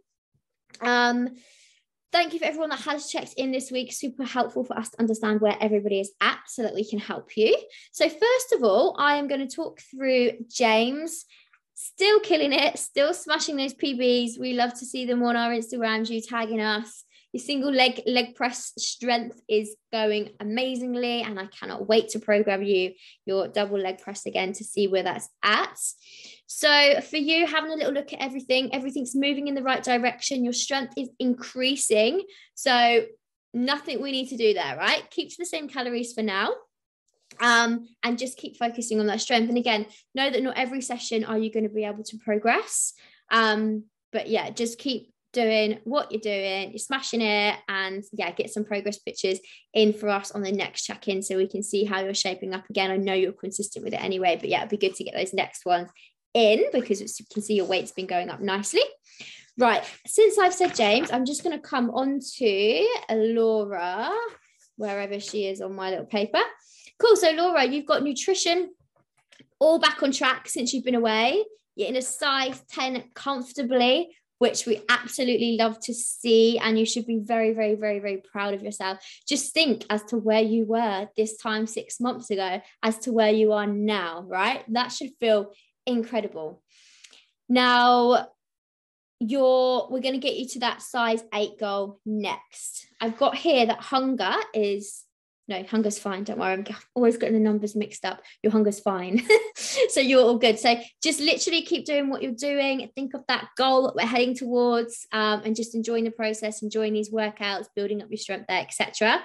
Um, 0.80 1.30
Thank 2.16 2.32
you 2.32 2.40
for 2.40 2.46
everyone 2.46 2.70
that 2.70 2.80
has 2.80 3.10
checked 3.10 3.34
in 3.34 3.52
this 3.52 3.72
week. 3.72 3.92
Super 3.92 4.24
helpful 4.24 4.64
for 4.64 4.80
us 4.80 4.90
to 4.92 5.02
understand 5.02 5.42
where 5.42 5.58
everybody 5.60 6.00
is 6.00 6.14
at 6.22 6.40
so 6.48 6.64
that 6.64 6.74
we 6.74 6.90
can 6.90 6.98
help 6.98 7.36
you. 7.36 7.54
So, 7.92 8.08
first 8.08 8.54
of 8.54 8.64
all, 8.64 8.96
I 8.98 9.18
am 9.18 9.28
going 9.28 9.46
to 9.46 9.54
talk 9.54 9.82
through 9.82 10.32
James. 10.50 11.26
Still 11.74 12.22
killing 12.22 12.54
it, 12.54 12.80
still 12.80 13.14
smashing 13.14 13.58
those 13.58 13.74
PBs. 13.74 14.40
We 14.40 14.54
love 14.54 14.74
to 14.76 14.86
see 14.86 15.06
them 15.06 15.24
on 15.24 15.36
our 15.36 15.52
Instagrams, 15.52 16.10
you 16.10 16.22
tagging 16.22 16.62
us. 16.62 17.04
Your 17.36 17.44
single 17.44 17.74
leg 17.74 18.02
leg 18.06 18.34
press 18.34 18.72
strength 18.78 19.42
is 19.50 19.76
going 19.92 20.30
amazingly, 20.40 21.22
and 21.22 21.38
I 21.38 21.48
cannot 21.48 21.86
wait 21.86 22.08
to 22.12 22.20
program 22.20 22.64
you 22.64 22.94
your 23.26 23.50
double 23.50 23.78
leg 23.78 24.00
press 24.00 24.26
again 24.26 24.54
to 24.54 24.64
see 24.64 24.88
where 24.88 25.04
that's 25.04 25.28
at. 25.44 25.78
So 26.48 27.02
for 27.02 27.18
you, 27.18 27.46
having 27.46 27.72
a 27.72 27.76
little 27.76 27.92
look 27.92 28.14
at 28.14 28.22
everything, 28.22 28.74
everything's 28.74 29.18
moving 29.18 29.50
in 29.50 29.54
the 29.54 29.64
right 29.64 29.84
direction. 29.84 30.46
Your 30.46 30.54
strength 30.54 30.94
is 30.96 31.10
increasing. 31.20 32.24
So 32.54 33.04
nothing 33.54 34.02
we 34.02 34.14
need 34.14 34.30
to 34.30 34.38
do 34.38 34.54
there, 34.54 34.78
right? 34.78 35.04
Keep 35.12 35.32
to 35.32 35.36
the 35.40 35.46
same 35.46 35.68
calories 35.68 36.14
for 36.14 36.22
now 36.22 36.54
um, 37.42 37.90
and 38.02 38.18
just 38.18 38.38
keep 38.38 38.56
focusing 38.56 39.02
on 39.02 39.08
that 39.08 39.20
strength. 39.20 39.50
And 39.50 39.58
again, 39.58 39.88
know 40.14 40.30
that 40.30 40.42
not 40.42 40.58
every 40.58 40.80
session 40.80 41.26
are 41.26 41.38
you 41.38 41.52
going 41.52 41.68
to 41.68 41.74
be 41.74 41.84
able 41.84 42.06
to 42.06 42.18
progress. 42.18 42.94
Um, 43.30 43.84
but 44.14 44.30
yeah, 44.30 44.52
just 44.52 44.80
keep 44.80 45.12
doing 45.36 45.80
what 45.84 46.12
you're 46.12 46.22
doing, 46.22 46.72
you're 46.72 46.80
smashing 46.80 47.22
it, 47.22 47.56
and 47.68 48.04
yeah, 48.14 48.32
get 48.32 48.50
some 48.50 48.66
progress 48.66 48.98
pictures 48.98 49.40
in 49.74 49.94
for 49.94 50.10
us 50.10 50.32
on 50.32 50.42
the 50.42 50.52
next 50.52 50.86
check 50.86 51.08
in 51.08 51.22
so 51.22 51.38
we 51.38 51.48
can 51.48 51.62
see 51.62 51.84
how 51.84 52.00
you're 52.00 52.14
shaping 52.14 52.54
up 52.54 52.68
again. 52.70 52.90
I 52.90 52.98
know 52.98 53.14
you're 53.14 53.34
consistent 53.34 53.84
with 53.86 53.94
it 53.94 54.04
anyway, 54.04 54.38
but 54.40 54.50
yeah, 54.50 54.60
it'd 54.60 54.70
be 54.70 54.78
good 54.78 54.96
to 54.96 55.04
get 55.04 55.14
those 55.14 55.34
next 55.34 55.66
ones 55.66 55.90
in 56.34 56.66
because 56.72 57.02
you 57.02 57.26
can 57.32 57.44
see 57.44 57.56
your 57.56 57.66
weight's 57.66 57.92
been 57.92 58.08
going 58.08 58.30
up 58.30 58.40
nicely. 58.40 58.82
Right, 59.58 59.84
since 60.08 60.38
I've 60.38 60.54
said 60.54 60.76
James, 60.76 61.12
I'm 61.12 61.26
just 61.26 61.44
going 61.44 61.56
to 61.56 61.68
come 61.68 61.90
on 61.92 62.20
to 62.38 62.88
Laura, 63.12 64.12
wherever 64.78 65.20
she 65.20 65.48
is 65.48 65.62
on 65.62 65.76
my 65.76 65.90
little 65.90 66.06
paper. 66.06 66.42
Cool. 67.00 67.16
So, 67.16 67.32
Laura, 67.32 67.66
you've 67.66 67.86
got 67.86 68.04
nutrition 68.04 68.72
all 69.60 69.80
back 69.80 70.02
on 70.04 70.12
track 70.12 70.48
since 70.48 70.74
you've 70.74 70.84
been 70.84 70.96
away. 70.96 71.44
You're 71.76 71.90
in 71.90 71.96
a 71.96 72.02
size 72.02 72.62
10 72.72 73.12
comfortably 73.14 74.16
which 74.46 74.68
we 74.68 74.80
absolutely 74.90 75.58
love 75.58 75.80
to 75.80 75.92
see. 75.92 76.60
And 76.60 76.78
you 76.78 76.86
should 76.86 77.08
be 77.08 77.18
very, 77.18 77.52
very, 77.52 77.74
very, 77.74 77.98
very 77.98 78.18
proud 78.18 78.54
of 78.54 78.62
yourself. 78.62 79.00
Just 79.28 79.56
think 79.56 79.84
as 79.90 80.04
to 80.04 80.18
where 80.18 80.44
you 80.44 80.66
were 80.68 81.10
this 81.18 81.36
time 81.38 81.66
six 81.66 82.00
months 82.00 82.30
ago, 82.30 82.62
as 82.84 83.00
to 83.00 83.12
where 83.12 83.32
you 83.32 83.54
are 83.54 83.66
now, 83.66 84.24
right? 84.28 84.64
That 84.72 84.92
should 84.92 85.10
feel 85.20 85.52
incredible. 85.88 86.62
Now, 87.50 88.28
you're 89.20 89.88
we're 89.90 90.02
going 90.02 90.14
to 90.14 90.28
get 90.28 90.36
you 90.36 90.48
to 90.50 90.60
that 90.60 90.84
size 90.84 91.24
eight 91.34 91.58
goal 91.60 92.00
next. 92.06 92.86
I've 93.02 93.18
got 93.18 93.36
here 93.36 93.66
that 93.66 93.80
hunger 93.80 94.36
is 94.54 95.05
no, 95.48 95.64
hunger's 95.64 96.00
fine. 96.00 96.24
Don't 96.24 96.40
worry. 96.40 96.54
I'm 96.54 96.66
always 96.96 97.18
getting 97.18 97.36
the 97.36 97.40
numbers 97.40 97.76
mixed 97.76 98.04
up. 98.04 98.22
Your 98.42 98.52
hunger's 98.52 98.80
fine. 98.80 99.22
so 99.90 100.00
you're 100.00 100.24
all 100.24 100.40
good. 100.40 100.58
So 100.58 100.76
just 101.04 101.20
literally 101.20 101.62
keep 101.62 101.86
doing 101.86 102.10
what 102.10 102.24
you're 102.24 102.32
doing. 102.32 102.90
Think 102.96 103.14
of 103.14 103.24
that 103.28 103.50
goal 103.56 103.84
that 103.84 103.96
we're 103.96 104.08
heading 104.08 104.36
towards 104.36 105.06
um, 105.12 105.44
and 105.46 105.56
just 105.56 105.76
enjoying 105.76 106.04
the 106.04 106.12
process, 106.12 106.64
enjoying 106.64 106.94
these 106.94 107.12
workouts, 107.12 107.68
building 107.76 108.02
up 108.02 108.10
your 108.10 108.18
strength 108.18 108.46
there, 108.50 108.62
etc. 108.62 109.22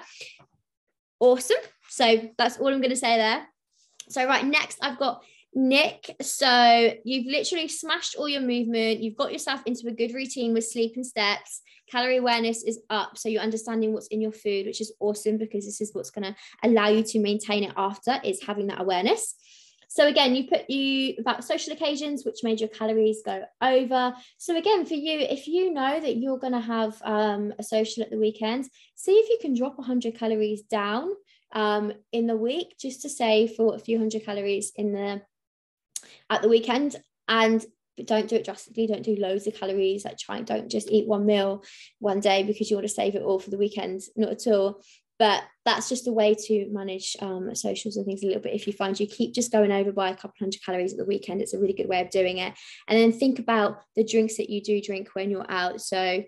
Awesome. 1.19 1.57
So 1.89 2.29
that's 2.37 2.57
all 2.57 2.67
I'm 2.67 2.81
going 2.81 2.91
to 2.91 2.95
say 2.95 3.17
there. 3.17 3.47
So, 4.09 4.25
right, 4.25 4.45
next 4.45 4.77
I've 4.81 4.99
got 4.99 5.23
Nick. 5.53 6.15
So 6.21 6.93
you've 7.03 7.25
literally 7.25 7.67
smashed 7.67 8.15
all 8.15 8.29
your 8.29 8.41
movement. 8.41 9.01
You've 9.01 9.17
got 9.17 9.33
yourself 9.33 9.61
into 9.65 9.87
a 9.87 9.91
good 9.91 10.13
routine 10.13 10.53
with 10.53 10.65
sleep 10.65 10.93
and 10.95 11.05
steps 11.05 11.61
calorie 11.91 12.17
awareness 12.17 12.63
is 12.63 12.79
up 12.89 13.17
so 13.17 13.27
you're 13.27 13.41
understanding 13.41 13.93
what's 13.93 14.07
in 14.07 14.21
your 14.21 14.31
food 14.31 14.65
which 14.65 14.81
is 14.81 14.93
awesome 14.99 15.37
because 15.37 15.65
this 15.65 15.81
is 15.81 15.93
what's 15.93 16.09
going 16.09 16.23
to 16.23 16.35
allow 16.63 16.87
you 16.87 17.03
to 17.03 17.19
maintain 17.19 17.63
it 17.63 17.73
after 17.75 18.19
is 18.23 18.41
having 18.41 18.67
that 18.67 18.81
awareness 18.81 19.35
so 19.89 20.07
again 20.07 20.33
you 20.33 20.47
put 20.47 20.69
you 20.69 21.15
about 21.19 21.43
social 21.43 21.73
occasions 21.73 22.23
which 22.25 22.43
made 22.43 22.59
your 22.59 22.69
calories 22.69 23.21
go 23.25 23.43
over 23.61 24.13
so 24.37 24.55
again 24.55 24.85
for 24.85 24.93
you 24.93 25.19
if 25.19 25.47
you 25.47 25.73
know 25.73 25.99
that 25.99 26.15
you're 26.15 26.39
going 26.39 26.53
to 26.53 26.61
have 26.61 26.99
um, 27.03 27.53
a 27.59 27.63
social 27.63 28.01
at 28.01 28.09
the 28.09 28.17
weekend 28.17 28.65
see 28.95 29.13
if 29.13 29.29
you 29.29 29.37
can 29.41 29.53
drop 29.53 29.77
100 29.77 30.15
calories 30.17 30.61
down 30.63 31.09
um, 31.53 31.91
in 32.13 32.27
the 32.27 32.37
week 32.37 32.77
just 32.79 33.01
to 33.01 33.09
save 33.09 33.55
for 33.55 33.75
a 33.75 33.79
few 33.79 33.97
hundred 33.97 34.23
calories 34.23 34.71
in 34.77 34.93
the 34.93 35.21
at 36.29 36.41
the 36.41 36.49
weekend 36.49 36.95
and 37.27 37.65
don't 38.05 38.27
do 38.27 38.35
it 38.35 38.45
drastically. 38.45 38.87
Don't 38.87 39.03
do 39.03 39.15
loads 39.15 39.47
of 39.47 39.55
calories. 39.55 40.05
Like 40.05 40.17
try 40.17 40.41
don't 40.41 40.69
just 40.69 40.89
eat 40.89 41.07
one 41.07 41.25
meal 41.25 41.63
one 41.99 42.19
day 42.19 42.43
because 42.43 42.69
you 42.69 42.77
want 42.77 42.87
to 42.87 42.93
save 42.93 43.15
it 43.15 43.21
all 43.21 43.39
for 43.39 43.49
the 43.49 43.57
weekend. 43.57 44.01
Not 44.15 44.31
at 44.31 44.47
all. 44.47 44.81
But 45.19 45.43
that's 45.65 45.87
just 45.87 46.07
a 46.07 46.11
way 46.11 46.33
to 46.33 46.67
manage 46.71 47.15
um, 47.21 47.53
socials 47.53 47.95
and 47.95 48.05
things 48.05 48.23
a 48.23 48.25
little 48.25 48.41
bit. 48.41 48.55
If 48.55 48.65
you 48.65 48.73
find 48.73 48.99
you 48.99 49.05
keep 49.05 49.35
just 49.35 49.51
going 49.51 49.71
over 49.71 49.91
by 49.91 50.09
a 50.09 50.15
couple 50.15 50.33
hundred 50.39 50.63
calories 50.65 50.93
at 50.93 50.97
the 50.97 51.05
weekend 51.05 51.41
it's 51.41 51.53
a 51.53 51.59
really 51.59 51.73
good 51.73 51.89
way 51.89 52.01
of 52.01 52.09
doing 52.09 52.37
it. 52.37 52.53
And 52.87 52.97
then 52.97 53.11
think 53.11 53.37
about 53.37 53.81
the 53.95 54.03
drinks 54.03 54.37
that 54.37 54.49
you 54.49 54.61
do 54.61 54.81
drink 54.81 55.09
when 55.13 55.29
you're 55.29 55.49
out. 55.49 55.81
So 55.81 56.23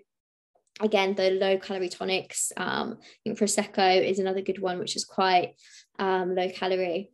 again 0.80 1.14
the 1.14 1.30
low 1.30 1.56
calorie 1.56 1.88
tonics 1.88 2.50
um, 2.56 2.98
i 3.00 3.06
think 3.22 3.38
prosecco 3.38 4.04
is 4.04 4.18
another 4.18 4.40
good 4.40 4.60
one 4.60 4.80
which 4.80 4.96
is 4.96 5.04
quite 5.04 5.54
um, 5.98 6.34
low 6.34 6.48
calorie. 6.50 7.10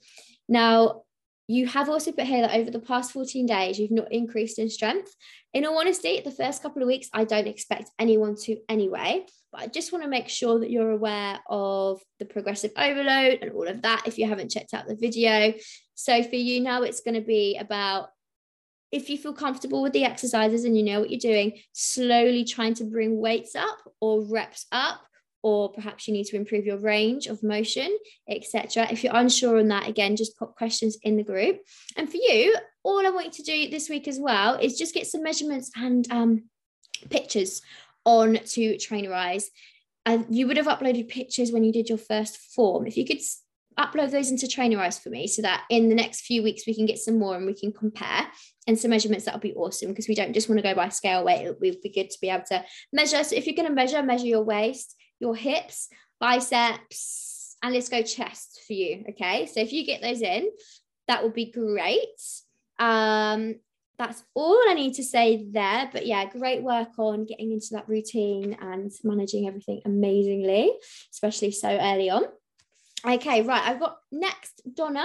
Now 0.48 1.02
you 1.50 1.66
have 1.66 1.88
also 1.88 2.12
put 2.12 2.26
here 2.26 2.42
that 2.42 2.57
over 2.57 2.71
the 2.71 2.78
past 2.78 3.11
14 3.11 3.45
days, 3.45 3.76
you've 3.76 3.90
not 3.90 4.12
increased 4.12 4.61
in 4.61 4.71
strength. 4.71 5.12
In 5.52 5.66
all 5.66 5.80
honesty, 5.80 6.21
the 6.21 6.30
first 6.30 6.62
couple 6.62 6.80
of 6.80 6.87
weeks, 6.87 7.09
I 7.12 7.25
don't 7.25 7.49
expect 7.49 7.90
anyone 7.99 8.37
to 8.42 8.59
anyway, 8.69 9.26
but 9.50 9.62
I 9.62 9.66
just 9.66 9.92
want 9.92 10.04
to 10.04 10.09
make 10.09 10.28
sure 10.28 10.61
that 10.61 10.71
you're 10.71 10.92
aware 10.92 11.40
of 11.49 12.00
the 12.21 12.25
progressive 12.25 12.71
overload 12.76 13.40
and 13.42 13.50
all 13.50 13.66
of 13.66 13.83
that 13.83 14.04
if 14.07 14.16
you 14.16 14.28
haven't 14.28 14.52
checked 14.52 14.75
out 14.75 14.87
the 14.87 14.95
video. 14.95 15.52
So 15.97 16.23
for 16.23 16.37
you 16.37 16.61
now, 16.61 16.83
it's 16.83 17.00
going 17.00 17.16
to 17.16 17.21
be 17.21 17.59
about 17.59 18.11
if 18.92 19.11
you 19.11 19.19
feel 19.19 19.33
comfortable 19.33 19.83
with 19.83 19.92
the 19.92 20.04
exercises 20.04 20.64
and 20.64 20.76
you 20.76 20.85
know 20.85 21.00
what 21.00 21.11
you're 21.11 21.19
doing, 21.19 21.59
slowly 21.73 22.45
trying 22.45 22.75
to 22.75 22.85
bring 22.85 23.21
weights 23.21 23.57
up 23.57 23.78
or 24.00 24.25
reps 24.25 24.66
up 24.71 25.00
or 25.42 25.73
perhaps 25.73 26.06
you 26.06 26.14
need 26.14 26.26
to 26.26 26.37
improve 26.37 26.66
your 26.66 26.78
range 26.78 27.26
of 27.26 27.42
motion, 27.42 27.97
etc. 28.28 28.88
If 28.90 29.02
you're 29.02 29.16
unsure 29.16 29.59
on 29.59 29.68
that, 29.68 29.88
again, 29.88 30.16
just 30.16 30.38
pop 30.38 30.56
questions 30.56 30.99
in 31.02 31.16
the 31.16 31.23
group. 31.23 31.61
And 31.97 32.11
for 32.11 32.16
you, 32.16 32.54
all 32.82 33.06
I 33.06 33.11
want 33.11 33.26
you 33.26 33.32
to 33.32 33.42
do 33.42 33.70
this 33.70 33.88
week 33.88 34.09
as 34.09 34.18
well 34.18 34.56
is 34.56 34.78
just 34.78 34.94
get 34.94 35.06
some 35.06 35.23
measurements 35.23 35.70
and 35.76 36.11
um, 36.11 36.44
pictures 37.09 37.62
on 38.04 38.35
to 38.35 38.75
Trainerize. 38.76 39.44
And 40.06 40.26
you 40.30 40.47
would 40.47 40.56
have 40.56 40.66
uploaded 40.66 41.09
pictures 41.09 41.52
when 41.52 41.64
you 41.64 41.73
did 41.73 41.88
your 41.88 41.99
first 41.99 42.38
form. 42.38 42.87
If 42.87 42.97
you 42.97 43.06
could 43.06 43.20
upload 43.78 44.11
those 44.11 44.30
into 44.30 44.47
Trainerize 44.47 45.00
for 45.00 45.11
me 45.11 45.26
so 45.26 45.42
that 45.42 45.64
in 45.70 45.88
the 45.88 45.94
next 45.94 46.23
few 46.23 46.42
weeks 46.42 46.66
we 46.66 46.75
can 46.75 46.87
get 46.87 46.99
some 46.99 47.18
more 47.18 47.37
and 47.37 47.47
we 47.47 47.54
can 47.54 47.73
compare 47.73 48.26
and 48.66 48.78
some 48.78 48.90
measurements 48.90 49.25
that 49.25 49.35
would 49.35 49.40
be 49.40 49.54
awesome 49.54 49.88
because 49.88 50.09
we 50.09 50.14
don't 50.14 50.35
just 50.35 50.49
want 50.49 50.59
to 50.59 50.62
go 50.62 50.75
by 50.75 50.88
scale 50.88 51.25
weight 51.25 51.47
it 51.47 51.59
would 51.61 51.80
be 51.80 51.88
good 51.88 52.11
to 52.11 52.18
be 52.20 52.28
able 52.28 52.44
to 52.44 52.62
measure 52.92 53.23
so 53.25 53.35
if 53.35 53.47
you're 53.47 53.56
going 53.56 53.68
to 53.68 53.75
measure 53.75 54.02
measure 54.02 54.26
your 54.26 54.42
waist 54.42 54.97
your 55.20 55.36
hips, 55.36 55.88
biceps, 56.18 57.56
and 57.62 57.72
let's 57.74 57.88
go 57.88 58.02
chest 58.02 58.62
for 58.66 58.72
you. 58.72 59.04
Okay. 59.10 59.46
So 59.46 59.60
if 59.60 59.72
you 59.72 59.84
get 59.84 60.02
those 60.02 60.22
in, 60.22 60.50
that 61.08 61.22
would 61.22 61.34
be 61.34 61.50
great. 61.50 62.06
Um, 62.78 63.56
that's 63.98 64.24
all 64.34 64.58
I 64.68 64.74
need 64.74 64.94
to 64.94 65.04
say 65.04 65.46
there. 65.50 65.90
But 65.92 66.06
yeah, 66.06 66.24
great 66.24 66.62
work 66.62 66.98
on 66.98 67.26
getting 67.26 67.52
into 67.52 67.68
that 67.72 67.88
routine 67.88 68.56
and 68.60 68.90
managing 69.04 69.46
everything 69.46 69.82
amazingly, 69.84 70.72
especially 71.12 71.50
so 71.50 71.68
early 71.68 72.08
on. 72.08 72.24
Okay, 73.06 73.42
right. 73.42 73.62
I've 73.62 73.80
got 73.80 73.98
next, 74.10 74.62
Donna. 74.74 75.04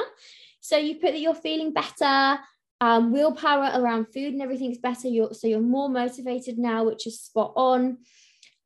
So 0.61 0.77
you 0.77 0.95
put 0.95 1.11
that 1.11 1.19
you're 1.19 1.35
feeling 1.35 1.73
better, 1.73 2.39
um, 2.81 3.11
willpower 3.11 3.79
around 3.79 4.05
food 4.13 4.33
and 4.33 4.41
everything's 4.41 4.77
better. 4.77 5.07
You're 5.07 5.33
so 5.33 5.47
you're 5.47 5.59
more 5.59 5.89
motivated 5.89 6.57
now, 6.57 6.85
which 6.85 7.05
is 7.05 7.21
spot 7.21 7.53
on. 7.55 7.97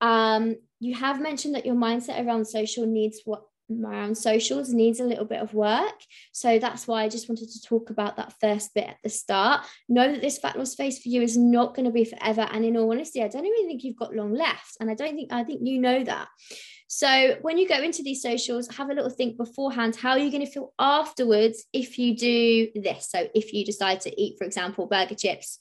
Um, 0.02 0.56
you 0.80 0.96
have 0.96 1.22
mentioned 1.22 1.56
that 1.56 1.66
your 1.66 1.76
mindset 1.76 2.26
around 2.26 2.46
social 2.46 2.86
needs 2.86 3.22
what 3.26 3.44
around 3.72 4.18
socials 4.18 4.74
needs 4.74 5.00
a 5.00 5.04
little 5.04 5.26
bit 5.26 5.42
of 5.42 5.54
work. 5.54 5.94
So 6.32 6.60
that's 6.60 6.88
why 6.88 7.04
I 7.04 7.10
just 7.10 7.30
wanted 7.30 7.50
to 7.50 7.62
talk 7.62 7.90
about 7.90 8.18
that 8.18 8.34
first 8.42 8.74
bit 8.74 8.88
at 8.88 8.98
the 9.04 9.10
start. 9.10 9.66
Know 9.88 10.12
that 10.12 10.22
this 10.22 10.40
fat 10.40 10.58
loss 10.58 10.76
phase 10.76 11.00
for 11.00 11.10
you 11.10 11.22
is 11.22 11.38
not 11.38 11.76
going 11.76 11.86
to 11.86 11.92
be 11.92 12.06
forever. 12.06 12.48
And 12.52 12.66
in 12.66 12.78
all 12.78 12.92
honesty, 12.92 13.24
I 13.24 13.28
don't 13.28 13.46
even 13.46 13.68
think 13.68 13.84
you've 13.84 13.98
got 13.98 14.16
long 14.16 14.34
left. 14.34 14.78
And 14.80 14.90
I 14.90 14.96
don't 14.96 15.16
think 15.16 15.32
I 15.32 15.44
think 15.44 15.62
you 15.64 15.80
know 15.80 16.04
that. 16.04 16.28
So 16.88 17.36
when 17.42 17.60
you 17.60 17.68
go 17.68 17.82
into 17.82 18.02
these 18.02 18.24
socials, 18.24 18.68
have 18.76 18.90
a 18.90 18.94
little 18.94 19.12
think 19.12 19.38
beforehand. 19.38 19.96
How 19.96 20.12
are 20.12 20.20
you 20.20 20.32
going 20.32 20.46
to 20.46 20.52
feel 20.52 20.74
afterwards 20.80 21.66
if 21.72 22.00
you 22.00 22.16
do 22.16 22.70
this? 22.74 23.10
So 23.12 23.28
if 23.36 23.54
you 23.54 23.64
decide 23.64 24.02
to 24.02 24.22
eat, 24.22 24.38
for 24.40 24.46
example, 24.46 24.88
burger 24.88 25.14
chips 25.14 25.60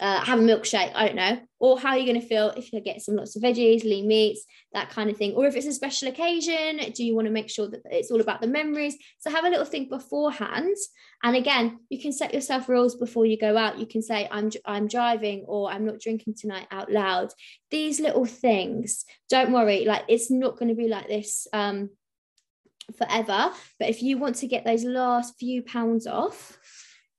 uh, 0.00 0.24
have 0.24 0.40
a 0.40 0.42
milkshake, 0.42 0.90
I 0.94 1.06
don't 1.06 1.16
know, 1.16 1.40
or 1.60 1.78
how 1.78 1.90
are 1.90 1.98
you 1.98 2.06
going 2.06 2.20
to 2.20 2.26
feel 2.26 2.50
if 2.56 2.72
you 2.72 2.80
get 2.80 3.00
some 3.00 3.14
lots 3.14 3.36
of 3.36 3.42
veggies, 3.42 3.84
lean 3.84 4.08
meats, 4.08 4.44
that 4.72 4.90
kind 4.90 5.08
of 5.08 5.16
thing, 5.16 5.34
or 5.34 5.46
if 5.46 5.54
it's 5.54 5.66
a 5.66 5.72
special 5.72 6.08
occasion, 6.08 6.80
do 6.92 7.04
you 7.04 7.14
want 7.14 7.26
to 7.26 7.32
make 7.32 7.48
sure 7.48 7.68
that 7.68 7.82
it's 7.86 8.10
all 8.10 8.20
about 8.20 8.40
the 8.40 8.48
memories? 8.48 8.96
So 9.20 9.30
have 9.30 9.44
a 9.44 9.48
little 9.48 9.64
think 9.64 9.90
beforehand, 9.90 10.76
and 11.22 11.36
again, 11.36 11.78
you 11.90 12.00
can 12.00 12.12
set 12.12 12.34
yourself 12.34 12.68
rules 12.68 12.96
before 12.96 13.24
you 13.24 13.38
go 13.38 13.56
out. 13.56 13.78
You 13.78 13.86
can 13.86 14.02
say, 14.02 14.28
"I'm 14.30 14.50
I'm 14.66 14.88
driving," 14.88 15.44
or 15.46 15.70
"I'm 15.70 15.86
not 15.86 16.00
drinking 16.00 16.34
tonight" 16.38 16.66
out 16.72 16.90
loud. 16.90 17.32
These 17.70 18.00
little 18.00 18.26
things, 18.26 19.04
don't 19.30 19.52
worry, 19.52 19.84
like 19.84 20.04
it's 20.08 20.30
not 20.30 20.58
going 20.58 20.68
to 20.68 20.74
be 20.74 20.88
like 20.88 21.08
this. 21.08 21.46
Um, 21.52 21.90
forever 22.98 23.50
but 23.78 23.88
if 23.88 24.02
you 24.02 24.18
want 24.18 24.36
to 24.36 24.46
get 24.46 24.66
those 24.66 24.84
last 24.84 25.38
few 25.38 25.62
pounds 25.62 26.06
off 26.06 26.58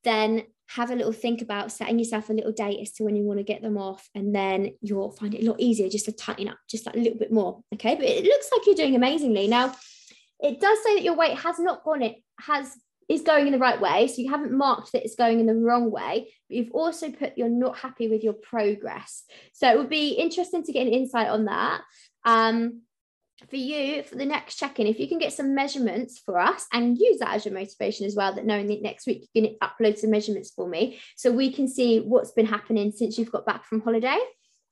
then 0.04 0.44
have 0.68 0.90
a 0.90 0.96
little 0.96 1.12
think 1.12 1.42
about 1.42 1.72
setting 1.72 2.00
yourself 2.00 2.30
a 2.30 2.34
little 2.34 2.52
date 2.52 2.80
as 2.82 2.92
to 2.94 3.04
when 3.04 3.16
you 3.16 3.24
want 3.24 3.40
to 3.40 3.44
get 3.44 3.62
them 3.62 3.78
off 3.78 4.10
and 4.16 4.34
then 4.34 4.72
you'll 4.82 5.12
find 5.12 5.36
it 5.36 5.44
a 5.44 5.50
lot 5.50 5.60
easier 5.60 5.90
just 5.90 6.06
to 6.06 6.12
tighten 6.12 6.48
up 6.48 6.58
just 6.70 6.88
a 6.88 6.98
little 6.98 7.18
bit 7.18 7.32
more 7.32 7.62
okay? 7.74 7.96
But 7.96 8.06
it 8.06 8.24
looks 8.24 8.50
like 8.52 8.66
you're 8.66 8.76
doing 8.76 8.96
amazingly. 8.96 9.48
Now 9.48 9.76
it 10.40 10.60
does 10.60 10.78
say 10.84 10.96
that 10.96 11.04
your 11.04 11.16
weight 11.16 11.38
has 11.38 11.60
not 11.60 11.84
gone 11.84 12.02
it 12.02 12.16
has 12.40 12.76
is 13.08 13.22
going 13.22 13.46
in 13.46 13.54
the 13.54 13.60
right 13.60 13.80
way 13.80 14.08
so 14.08 14.20
you 14.20 14.32
haven't 14.32 14.52
marked 14.52 14.92
that 14.92 15.04
it's 15.04 15.16
going 15.16 15.40
in 15.40 15.46
the 15.46 15.54
wrong 15.54 15.92
way 15.92 16.34
but 16.50 16.58
you've 16.58 16.72
also 16.72 17.12
put 17.12 17.38
you're 17.38 17.50
not 17.50 17.78
happy 17.78 18.08
with 18.08 18.24
your 18.24 18.34
progress. 18.34 19.24
So 19.54 19.70
it 19.70 19.78
would 19.78 19.90
be 19.90 20.10
interesting 20.10 20.64
to 20.64 20.74
get 20.74 20.88
an 20.88 20.94
insight 20.94 21.28
on 21.28 21.46
that. 21.46 21.82
Um 22.26 22.82
for 23.50 23.58
you 23.58 24.02
for 24.04 24.16
the 24.16 24.26
next 24.26 24.56
check-in 24.56 24.88
if 24.88 25.00
you 25.00 25.08
can 25.08 25.20
get 25.20 25.34
some 25.34 25.54
measurements 25.54 26.20
for 26.20 26.40
us 26.40 26.68
and 26.72 26.98
use 26.98 27.20
that 27.20 27.36
as 27.36 27.46
your 27.46 27.54
motivation 27.54 28.06
as 28.06 28.16
well 28.16 28.34
that 28.34 28.46
knowing 28.46 28.68
that 28.68 28.82
next 28.82 29.06
week 29.06 29.28
going 29.36 29.46
to 29.46 29.58
upload 29.60 29.98
some 29.98 30.10
measurements 30.10 30.52
for 30.52 30.68
me 30.68 31.00
so 31.18 31.32
we 31.32 31.52
can 31.52 31.68
see 31.68 32.00
what's 32.00 32.32
been 32.32 32.46
happening 32.46 32.92
since 32.92 33.18
you've 33.18 33.32
got 33.32 33.46
back 33.46 33.66
from 33.66 33.82
holiday 33.82 34.18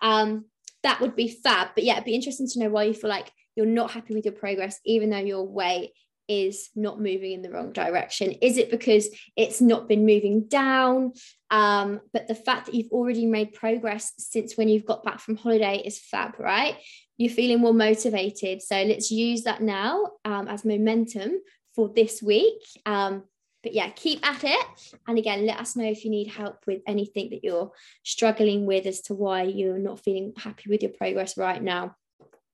um 0.02 0.46
that 0.82 1.02
would 1.02 1.16
be 1.16 1.28
fab 1.28 1.70
but 1.76 1.84
yeah 1.84 1.94
it'd 1.94 2.06
be 2.06 2.16
interesting 2.16 2.48
to 2.48 2.60
know 2.60 2.70
why 2.70 2.84
you 2.84 2.94
feel 2.94 3.10
like 3.10 3.30
you're 3.56 3.66
not 3.66 3.92
happy 3.92 4.16
with 4.16 4.26
your 4.26 4.34
progress 4.34 4.80
even 4.86 5.10
though 5.10 5.18
your 5.18 5.46
weight 5.46 5.92
is 6.28 6.70
not 6.76 7.00
moving 7.00 7.34
in 7.34 7.42
the 7.42 7.50
wrong 7.50 7.72
direction? 7.72 8.32
Is 8.42 8.58
it 8.58 8.72
because 8.72 9.10
it's 9.36 9.62
not 9.62 9.90
been 9.90 10.06
moving 10.06 10.48
down? 10.48 11.14
Um, 11.52 12.00
but 12.14 12.28
the 12.28 12.36
fact 12.36 12.66
that 12.66 12.76
you've 12.76 12.92
already 12.92 13.26
made 13.26 13.54
progress 13.54 14.14
since 14.18 14.56
when 14.56 14.70
you've 14.70 14.86
got 14.86 15.04
back 15.04 15.20
from 15.20 15.36
holiday 15.36 15.82
is 15.84 16.00
fab, 16.00 16.40
right? 16.40 16.78
You're 17.18 17.32
feeling 17.32 17.60
more 17.60 17.74
motivated. 17.74 18.62
So 18.62 18.82
let's 18.82 19.12
use 19.12 19.44
that 19.44 19.62
now 19.62 20.12
um, 20.26 20.48
as 20.48 20.66
momentum 20.66 21.34
for 21.76 21.90
this 21.90 22.22
week. 22.22 22.62
Um, 22.86 23.24
but 23.62 23.74
yeah, 23.74 23.90
keep 23.90 24.26
at 24.28 24.44
it. 24.44 24.94
And 25.08 25.18
again, 25.18 25.46
let 25.46 25.60
us 25.60 25.76
know 25.76 25.86
if 25.86 26.04
you 26.04 26.12
need 26.12 26.28
help 26.28 26.58
with 26.68 26.82
anything 26.86 27.30
that 27.30 27.44
you're 27.44 27.72
struggling 28.04 28.66
with 28.66 28.86
as 28.86 29.02
to 29.04 29.14
why 29.14 29.44
you're 29.44 29.80
not 29.80 30.04
feeling 30.04 30.34
happy 30.38 30.70
with 30.70 30.82
your 30.82 30.92
progress 30.92 31.38
right 31.38 31.64
now. 31.64 31.96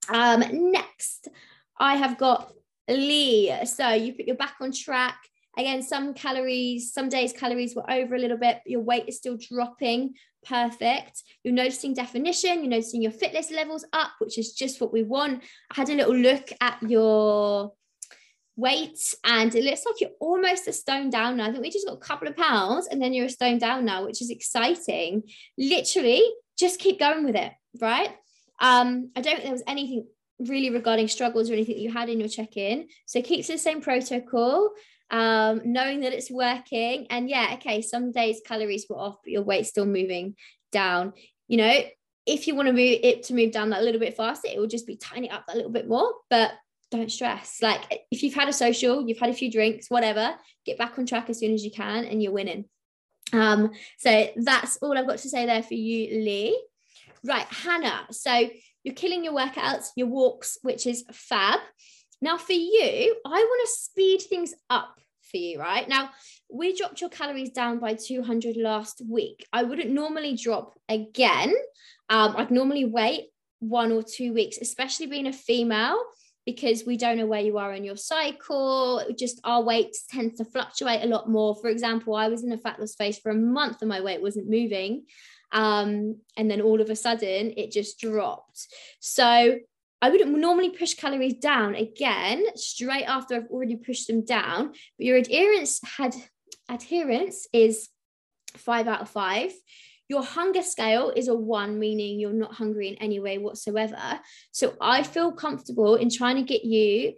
Um, 0.08 0.72
next, 0.72 1.28
I 1.80 1.96
have 1.96 2.18
got 2.18 2.54
Lee. 2.88 3.54
So 3.66 3.90
you 3.90 4.14
put 4.14 4.28
your 4.28 4.36
back 4.36 4.56
on 4.62 4.72
track. 4.72 5.18
Again, 5.58 5.82
some 5.82 6.14
calories, 6.14 6.94
some 6.94 7.10
days 7.10 7.34
calories 7.34 7.76
were 7.76 7.90
over 7.90 8.16
a 8.16 8.20
little 8.20 8.38
bit, 8.38 8.62
your 8.66 8.82
weight 8.82 9.06
is 9.08 9.18
still 9.18 9.38
dropping. 9.38 10.14
Perfect. 10.46 11.24
You're 11.44 11.54
noticing 11.54 11.94
definition, 11.94 12.60
you're 12.60 12.70
noticing 12.70 13.02
your 13.02 13.12
fitness 13.12 13.52
levels 13.52 13.86
up, 13.94 14.12
which 14.20 14.38
is 14.38 14.54
just 14.54 14.80
what 14.82 14.94
we 14.94 15.04
want. 15.04 15.44
I 15.72 15.76
had 15.76 15.90
a 15.90 15.96
little 15.96 16.16
look 16.16 16.50
at 16.62 16.82
your 16.82 17.74
weight 18.56 19.00
and 19.24 19.54
it 19.56 19.64
looks 19.64 19.86
like 19.86 20.02
you're 20.02 20.10
almost 20.20 20.68
a 20.68 20.74
stone 20.74 21.10
down 21.10 21.38
now. 21.38 21.48
I 21.48 21.52
think 21.52 21.64
we 21.64 21.70
just 21.70 21.88
got 21.88 21.94
a 21.94 21.98
couple 21.98 22.28
of 22.28 22.36
pounds 22.36 22.88
and 22.88 23.02
then 23.02 23.14
you're 23.14 23.28
a 23.28 23.30
stone 23.30 23.58
down 23.58 23.86
now, 23.86 24.06
which 24.06 24.22
is 24.22 24.30
exciting. 24.30 25.24
Literally, 25.58 26.24
just 26.58 26.80
keep 26.80 27.00
going 27.00 27.24
with 27.24 27.36
it, 27.36 27.52
right? 27.80 28.10
Um, 28.60 29.12
I 29.16 29.22
don't 29.22 29.36
think 29.36 29.44
there 29.44 29.52
was 29.54 29.64
anything 29.68 30.06
really 30.40 30.70
regarding 30.70 31.08
struggles 31.08 31.50
or 31.50 31.54
anything 31.54 31.76
that 31.76 31.82
you 31.82 31.92
had 31.92 32.10
in 32.10 32.20
your 32.20 32.30
check-in. 32.30 32.88
So 33.06 33.22
keep 33.22 33.46
to 33.46 33.54
the 33.54 33.58
same 33.58 33.82
protocol, 33.82 34.72
um, 35.12 35.62
knowing 35.66 36.02
that 36.02 36.14
it's 36.14 36.32
working. 36.32 37.08
And 37.10 37.30
yeah, 37.30 37.52
okay, 37.56 37.82
some 37.82 38.12
days 38.12 38.42
calories 38.46 38.86
were 38.90 38.98
off, 38.98 39.18
but 39.24 39.32
your 39.32 39.44
weight's 39.44 39.70
still 39.70 39.86
moving 39.86 40.36
down. 40.72 41.14
You 41.48 41.58
know, 41.58 41.82
if 42.26 42.48
you 42.48 42.56
want 42.56 42.68
to 42.68 42.74
move 42.74 43.00
it 43.04 43.24
to 43.24 43.34
move 43.34 43.52
down 43.52 43.72
that 43.72 43.84
little 43.84 44.00
bit 44.00 44.16
faster, 44.16 44.48
it 44.52 44.60
will 44.60 44.68
just 44.68 44.88
be 44.88 44.98
tiny 44.98 45.30
up 45.30 45.46
a 45.50 45.56
little 45.56 45.72
bit 45.72 45.88
more. 45.88 46.14
But 46.30 46.52
don't 46.92 47.12
stress. 47.12 47.60
Like 47.62 48.04
if 48.12 48.24
you've 48.24 48.34
had 48.34 48.50
a 48.50 48.54
social, 48.54 49.08
you've 49.08 49.20
had 49.20 49.30
a 49.30 49.34
few 49.34 49.52
drinks, 49.52 49.90
whatever, 49.90 50.36
get 50.66 50.78
back 50.78 50.98
on 50.98 51.06
track 51.06 51.30
as 51.30 51.40
soon 51.40 51.54
as 51.54 51.64
you 51.64 51.72
can 51.72 52.06
and 52.06 52.22
you're 52.22 52.32
winning. 52.32 52.66
Um, 53.32 53.72
so 54.00 54.30
that's 54.36 54.78
all 54.78 54.98
I've 54.98 55.08
got 55.08 55.20
to 55.20 55.30
say 55.30 55.46
there 55.46 55.64
for 55.64 55.76
you, 55.76 56.24
Lee. 56.24 56.64
Right, 57.24 57.46
Hannah. 57.48 58.08
So 58.12 58.50
you're 58.84 58.96
killing 58.96 59.24
your 59.24 59.34
workouts, 59.34 59.88
your 59.96 60.08
walks, 60.08 60.58
which 60.62 60.88
is 60.88 61.04
fab. 61.12 61.60
Now, 62.22 62.38
for 62.38 62.54
you, 62.54 63.16
I 63.26 63.30
want 63.30 63.68
to 63.68 63.74
speed 63.74 64.22
things 64.22 64.54
up 64.70 65.00
for 65.30 65.38
you, 65.38 65.60
right? 65.60 65.88
Now, 65.88 66.10
we 66.52 66.76
dropped 66.76 67.02
your 67.02 67.10
calories 67.10 67.52
down 67.52 67.80
by 67.80 67.94
200 67.94 68.58
last 68.58 69.02
week. 69.08 69.48
I 69.54 69.64
wouldn't 69.64 69.92
normally 69.92 70.36
drop 70.36 70.74
again. 70.90 71.54
Um, 72.10 72.36
I'd 72.38 72.52
normally 72.52 72.86
wait 72.86 73.30
one 73.60 73.92
or 73.92 74.04
two 74.04 74.34
weeks, 74.34 74.58
especially 74.62 75.08
being 75.08 75.28
a 75.28 75.34
female, 75.34 76.02
because 76.46 76.84
we 76.86 76.98
don't 76.98 77.18
know 77.18 77.26
where 77.26 77.42
you 77.42 77.58
are 77.58 77.74
in 77.74 77.84
your 77.84 77.98
cycle. 77.98 79.04
Just 79.18 79.40
our 79.44 79.62
weight 79.62 79.96
tends 80.10 80.38
to 80.38 80.46
fluctuate 80.46 81.04
a 81.04 81.08
lot 81.08 81.30
more. 81.30 81.56
For 81.56 81.70
example, 81.70 82.16
I 82.16 82.28
was 82.28 82.44
in 82.44 82.52
a 82.52 82.58
fat 82.58 82.80
loss 82.80 82.96
phase 82.96 83.20
for 83.20 83.32
a 83.32 83.36
month 83.36 83.78
and 83.82 83.90
my 83.90 84.02
weight 84.02 84.22
wasn't 84.22 84.50
moving. 84.50 85.06
Um, 85.52 86.18
and 86.38 86.50
then 86.50 86.62
all 86.62 86.82
of 86.82 86.90
a 86.90 86.96
sudden 86.96 87.54
it 87.58 87.72
just 87.72 88.00
dropped. 88.00 88.68
So 89.00 89.58
I 90.02 90.10
wouldn't 90.10 90.38
normally 90.38 90.70
push 90.70 90.94
calories 90.94 91.36
down 91.36 91.76
again 91.76 92.46
straight 92.56 93.04
after 93.04 93.36
I've 93.36 93.50
already 93.50 93.76
pushed 93.76 94.08
them 94.08 94.24
down, 94.24 94.68
but 94.98 95.06
your 95.06 95.18
adherence 95.18 95.82
had 95.98 96.16
adherence 96.70 97.48
is 97.52 97.90
five 98.56 98.88
out 98.88 99.02
of 99.02 99.10
five. 99.10 99.52
Your 100.08 100.24
hunger 100.24 100.64
scale 100.64 101.12
is 101.16 101.28
a 101.28 101.36
one, 101.36 101.80
meaning 101.80 102.20
you're 102.20 102.34
not 102.34 102.54
hungry 102.54 102.88
in 102.88 102.96
any 102.96 103.20
way 103.20 103.38
whatsoever. 103.38 104.20
So 104.52 104.76
I 104.82 105.04
feel 105.04 105.32
comfortable 105.32 105.96
in 105.96 106.10
trying 106.10 106.38
to 106.38 106.44
get 106.44 106.64
you. 106.64 107.14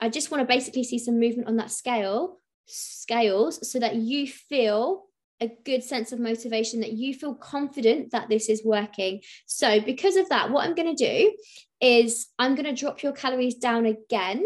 I 0.00 0.10
just 0.10 0.30
want 0.30 0.42
to 0.42 0.46
basically 0.46 0.84
see 0.84 0.98
some 0.98 1.18
movement 1.18 1.48
on 1.48 1.56
that 1.56 1.70
scale 1.70 2.38
scales 2.66 3.68
so 3.68 3.78
that 3.78 3.96
you 3.96 4.26
feel 4.26 5.04
a 5.40 5.50
good 5.64 5.82
sense 5.82 6.12
of 6.12 6.20
motivation 6.20 6.80
that 6.80 6.92
you 6.92 7.12
feel 7.14 7.34
confident 7.34 8.10
that 8.12 8.28
this 8.28 8.48
is 8.48 8.64
working. 8.64 9.20
So, 9.46 9.80
because 9.80 10.16
of 10.16 10.28
that, 10.30 10.50
what 10.50 10.66
I'm 10.66 10.74
going 10.74 10.94
to 10.94 11.04
do 11.04 11.32
is 11.80 12.28
I'm 12.38 12.54
going 12.54 12.66
to 12.66 12.80
drop 12.80 13.02
your 13.02 13.12
calories 13.12 13.56
down 13.56 13.86
again. 13.86 14.44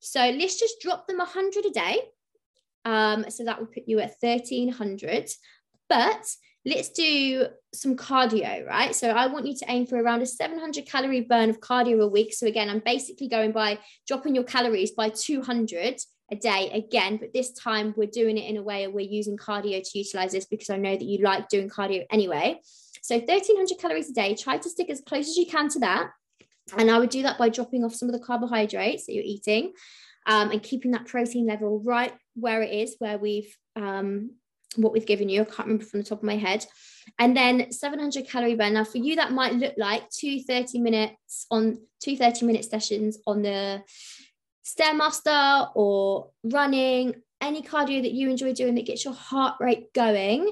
So, 0.00 0.20
let's 0.20 0.58
just 0.58 0.80
drop 0.80 1.06
them 1.06 1.18
100 1.18 1.64
a 1.66 1.70
day. 1.70 2.00
Um, 2.84 3.26
so, 3.30 3.44
that 3.44 3.58
will 3.58 3.66
put 3.66 3.84
you 3.86 4.00
at 4.00 4.14
1300. 4.20 5.30
But 5.88 6.26
let's 6.64 6.90
do 6.90 7.46
some 7.74 7.96
cardio, 7.96 8.66
right? 8.66 8.94
So, 8.94 9.10
I 9.10 9.26
want 9.26 9.46
you 9.46 9.56
to 9.56 9.64
aim 9.68 9.86
for 9.86 10.00
around 10.00 10.22
a 10.22 10.26
700 10.26 10.86
calorie 10.86 11.22
burn 11.22 11.50
of 11.50 11.60
cardio 11.60 12.00
a 12.00 12.08
week. 12.08 12.32
So, 12.32 12.46
again, 12.46 12.70
I'm 12.70 12.82
basically 12.84 13.28
going 13.28 13.52
by 13.52 13.78
dropping 14.06 14.34
your 14.34 14.44
calories 14.44 14.92
by 14.92 15.08
200 15.08 16.00
a 16.30 16.36
day 16.36 16.70
again, 16.72 17.16
but 17.16 17.32
this 17.32 17.52
time 17.52 17.94
we're 17.96 18.06
doing 18.06 18.36
it 18.36 18.48
in 18.48 18.56
a 18.56 18.62
way 18.62 18.86
we're 18.86 19.00
using 19.00 19.36
cardio 19.36 19.82
to 19.82 19.98
utilize 19.98 20.32
this 20.32 20.46
because 20.46 20.70
I 20.70 20.76
know 20.76 20.94
that 20.94 21.04
you 21.04 21.24
like 21.24 21.48
doing 21.48 21.70
cardio 21.70 22.04
anyway. 22.10 22.60
So 23.02 23.16
1300 23.16 23.78
calories 23.78 24.10
a 24.10 24.12
day, 24.12 24.34
try 24.34 24.58
to 24.58 24.68
stick 24.68 24.90
as 24.90 25.00
close 25.00 25.28
as 25.28 25.36
you 25.36 25.46
can 25.46 25.68
to 25.70 25.78
that. 25.80 26.10
And 26.76 26.90
I 26.90 26.98
would 26.98 27.10
do 27.10 27.22
that 27.22 27.38
by 27.38 27.48
dropping 27.48 27.84
off 27.84 27.94
some 27.94 28.08
of 28.08 28.12
the 28.12 28.24
carbohydrates 28.24 29.06
that 29.06 29.14
you're 29.14 29.24
eating 29.24 29.72
um, 30.26 30.50
and 30.50 30.62
keeping 30.62 30.90
that 30.92 31.06
protein 31.06 31.46
level 31.46 31.80
right 31.84 32.12
where 32.34 32.62
it 32.62 32.72
is, 32.72 32.96
where 32.98 33.18
we've 33.18 33.56
um, 33.76 34.32
what 34.76 34.92
we've 34.92 35.06
given 35.06 35.28
you. 35.28 35.42
I 35.42 35.44
can't 35.44 35.60
remember 35.60 35.84
from 35.84 36.00
the 36.00 36.06
top 36.06 36.18
of 36.18 36.24
my 36.24 36.36
head. 36.36 36.64
And 37.18 37.36
then 37.36 37.72
700 37.72 38.28
calorie 38.28 38.54
burn. 38.54 38.74
Now, 38.74 38.84
for 38.84 38.98
you, 38.98 39.16
that 39.16 39.32
might 39.32 39.54
look 39.54 39.74
like 39.76 40.08
two 40.10 40.42
30 40.42 40.80
minutes 40.80 41.46
on 41.50 41.78
two 42.02 42.16
30 42.16 42.46
minute 42.46 42.64
sessions 42.64 43.18
on 43.26 43.42
the 43.42 43.82
Stairmaster 44.64 45.70
or 45.74 46.30
running, 46.44 47.14
any 47.40 47.62
cardio 47.62 48.02
that 48.02 48.12
you 48.12 48.28
enjoy 48.28 48.52
doing 48.52 48.74
that 48.74 48.86
gets 48.86 49.04
your 49.04 49.14
heart 49.14 49.56
rate 49.60 49.92
going. 49.94 50.50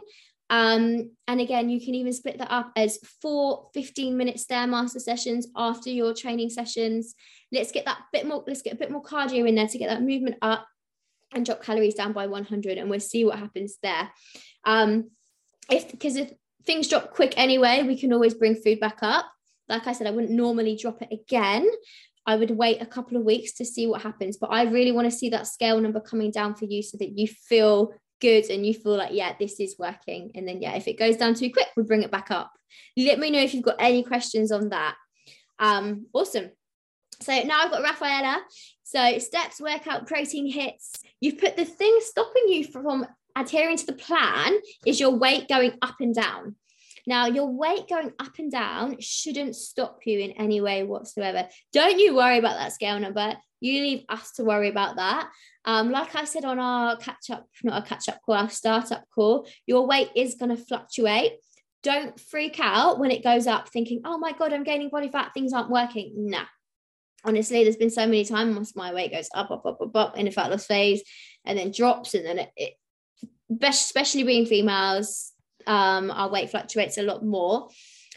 Um, 0.48 1.10
and 1.26 1.40
again, 1.40 1.68
you 1.68 1.80
can 1.80 1.94
even 1.94 2.12
split 2.12 2.38
that 2.38 2.52
up 2.52 2.72
as 2.76 2.98
four 3.20 3.68
15 3.74 4.16
minute 4.16 4.36
Stairmaster 4.36 5.00
sessions 5.00 5.48
after 5.56 5.90
your 5.90 6.14
training 6.14 6.50
sessions. 6.50 7.14
Let's 7.52 7.72
get 7.72 7.84
that 7.86 7.98
bit 8.12 8.26
more, 8.26 8.44
let's 8.46 8.62
get 8.62 8.74
a 8.74 8.76
bit 8.76 8.90
more 8.90 9.02
cardio 9.02 9.48
in 9.48 9.54
there 9.54 9.66
to 9.66 9.78
get 9.78 9.88
that 9.88 10.02
movement 10.02 10.36
up 10.42 10.66
and 11.32 11.44
drop 11.44 11.62
calories 11.62 11.94
down 11.94 12.12
by 12.12 12.26
100 12.26 12.78
and 12.78 12.88
we'll 12.88 13.00
see 13.00 13.24
what 13.24 13.38
happens 13.38 13.76
there. 13.82 14.10
Um, 14.64 15.10
if 15.70 15.90
because 15.90 16.16
if 16.16 16.30
things 16.64 16.88
drop 16.88 17.12
quick 17.12 17.34
anyway, 17.36 17.82
we 17.82 17.98
can 17.98 18.12
always 18.12 18.34
bring 18.34 18.54
food 18.54 18.80
back 18.80 18.98
up. 19.02 19.26
Like 19.68 19.86
I 19.86 19.92
said, 19.92 20.06
I 20.06 20.12
wouldn't 20.12 20.32
normally 20.32 20.76
drop 20.76 21.02
it 21.02 21.08
again, 21.12 21.68
I 22.26 22.36
would 22.36 22.50
wait 22.50 22.82
a 22.82 22.86
couple 22.86 23.16
of 23.16 23.24
weeks 23.24 23.52
to 23.54 23.64
see 23.64 23.86
what 23.86 24.02
happens. 24.02 24.36
But 24.36 24.50
I 24.50 24.64
really 24.64 24.92
want 24.92 25.10
to 25.10 25.16
see 25.16 25.30
that 25.30 25.46
scale 25.46 25.80
number 25.80 26.00
coming 26.00 26.32
down 26.32 26.56
for 26.56 26.64
you 26.64 26.82
so 26.82 26.96
that 26.98 27.16
you 27.16 27.28
feel 27.28 27.92
good 28.20 28.50
and 28.50 28.66
you 28.66 28.74
feel 28.74 28.96
like, 28.96 29.12
yeah, 29.12 29.34
this 29.38 29.60
is 29.60 29.76
working. 29.78 30.32
And 30.34 30.46
then, 30.46 30.60
yeah, 30.60 30.74
if 30.74 30.88
it 30.88 30.98
goes 30.98 31.16
down 31.16 31.34
too 31.34 31.52
quick, 31.52 31.68
we 31.76 31.82
bring 31.82 32.02
it 32.02 32.10
back 32.10 32.30
up. 32.30 32.52
Let 32.96 33.18
me 33.18 33.30
know 33.30 33.40
if 33.40 33.54
you've 33.54 33.64
got 33.64 33.76
any 33.78 34.02
questions 34.02 34.52
on 34.52 34.70
that. 34.70 34.96
Um, 35.58 36.06
awesome. 36.12 36.50
So 37.20 37.32
now 37.42 37.62
I've 37.62 37.70
got 37.70 37.82
Rafaela. 37.82 38.42
So 38.82 39.18
steps, 39.18 39.60
workout, 39.60 40.06
protein 40.06 40.50
hits. 40.50 40.92
You've 41.20 41.38
put 41.38 41.56
the 41.56 41.64
thing 41.64 41.96
stopping 42.00 42.44
you 42.48 42.64
from 42.64 43.06
adhering 43.36 43.76
to 43.76 43.86
the 43.86 43.92
plan 43.92 44.54
is 44.84 45.00
your 45.00 45.16
weight 45.16 45.48
going 45.48 45.72
up 45.82 45.96
and 46.00 46.14
down. 46.14 46.56
Now, 47.06 47.26
your 47.26 47.46
weight 47.46 47.88
going 47.88 48.12
up 48.18 48.38
and 48.38 48.50
down 48.50 48.96
shouldn't 49.00 49.54
stop 49.54 50.00
you 50.04 50.18
in 50.18 50.32
any 50.32 50.60
way 50.60 50.82
whatsoever. 50.82 51.48
Don't 51.72 51.98
you 51.98 52.16
worry 52.16 52.38
about 52.38 52.58
that 52.58 52.72
scale 52.72 52.98
number. 52.98 53.34
You 53.60 53.80
leave 53.80 54.04
us 54.08 54.32
to 54.32 54.44
worry 54.44 54.68
about 54.68 54.96
that. 54.96 55.30
Um, 55.64 55.90
like 55.90 56.14
I 56.14 56.24
said 56.24 56.44
on 56.44 56.58
our 56.58 56.96
catch 56.96 57.30
up, 57.30 57.46
not 57.62 57.74
our 57.74 57.86
catch 57.86 58.08
up 58.08 58.20
call, 58.24 58.34
our 58.34 58.50
startup 58.50 59.04
call, 59.14 59.48
your 59.66 59.86
weight 59.86 60.10
is 60.16 60.34
going 60.34 60.54
to 60.54 60.62
fluctuate. 60.62 61.32
Don't 61.82 62.18
freak 62.18 62.58
out 62.60 62.98
when 62.98 63.12
it 63.12 63.22
goes 63.22 63.46
up 63.46 63.68
thinking, 63.68 64.02
oh 64.04 64.18
my 64.18 64.32
God, 64.32 64.52
I'm 64.52 64.64
gaining 64.64 64.88
body 64.88 65.08
fat, 65.08 65.32
things 65.32 65.52
aren't 65.52 65.70
working. 65.70 66.12
Nah. 66.30 66.44
Honestly, 67.24 67.62
there's 67.62 67.76
been 67.76 67.90
so 67.90 68.06
many 68.06 68.24
times 68.24 68.76
my 68.76 68.92
weight 68.92 69.12
goes 69.12 69.28
up, 69.34 69.50
up, 69.50 69.64
up, 69.64 69.80
up, 69.80 69.96
up 69.96 70.18
in 70.18 70.28
a 70.28 70.30
fat 70.30 70.50
loss 70.50 70.66
phase 70.66 71.02
and 71.44 71.58
then 71.58 71.72
drops. 71.72 72.14
And 72.14 72.24
then 72.24 72.38
it, 72.38 72.50
it 72.56 72.74
especially 73.62 74.24
being 74.24 74.46
females, 74.46 75.32
um, 75.66 76.10
our 76.10 76.30
weight 76.30 76.50
fluctuates 76.50 76.98
a 76.98 77.02
lot 77.02 77.24
more. 77.24 77.68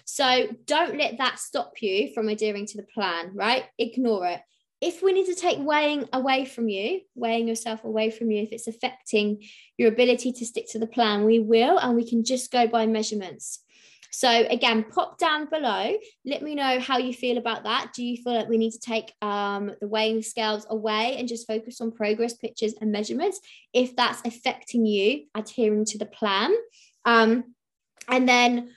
So 0.06 0.48
don't 0.66 0.98
let 0.98 1.20
that 1.20 1.40
stop 1.40 1.74
you 1.82 2.12
from 2.14 2.30
adhering 2.30 2.66
to 2.68 2.78
the 2.78 2.88
plan, 2.96 3.32
right? 3.34 3.66
Ignore 3.78 4.28
it. 4.28 4.42
If 4.82 5.04
we 5.04 5.12
need 5.12 5.26
to 5.26 5.36
take 5.36 5.60
weighing 5.60 6.08
away 6.14 6.46
from 6.46 6.70
you, 6.70 7.02
weighing 7.14 7.48
yourself 7.48 7.84
away 7.84 8.12
from 8.12 8.32
you, 8.32 8.42
if 8.42 8.52
it's 8.52 8.68
affecting 8.68 9.44
your 9.78 9.90
ability 9.90 10.32
to 10.32 10.46
stick 10.46 10.70
to 10.70 10.80
the 10.80 10.88
plan, 10.88 11.26
we 11.26 11.40
will, 11.40 11.78
and 11.78 11.96
we 11.96 12.10
can 12.10 12.24
just 12.24 12.52
go 12.52 12.66
by 12.66 12.86
measurements. 12.86 13.60
So 14.12 14.30
again, 14.50 14.86
pop 14.86 15.20
down 15.20 15.48
below. 15.50 15.96
Let 16.26 16.42
me 16.42 16.56
know 16.56 16.80
how 16.80 16.98
you 16.98 17.14
feel 17.14 17.38
about 17.38 17.64
that. 17.64 17.92
Do 17.94 18.04
you 18.04 18.18
feel 18.18 18.34
like 18.34 18.50
we 18.50 18.58
need 18.58 18.72
to 18.72 18.80
take 18.80 19.14
um, 19.22 19.72
the 19.80 19.88
weighing 19.88 20.24
scales 20.24 20.66
away 20.70 21.18
and 21.18 21.28
just 21.28 21.46
focus 21.46 21.80
on 21.82 21.92
progress 21.92 22.34
pictures 22.34 22.74
and 22.82 22.92
measurements 22.92 23.40
if 23.74 23.96
that's 23.96 24.22
affecting 24.26 24.86
you 24.86 25.26
adhering 25.36 25.86
to 25.86 25.98
the 25.98 26.08
plan? 26.08 26.56
Um, 27.06 27.56
and 28.08 28.28
then 28.28 28.72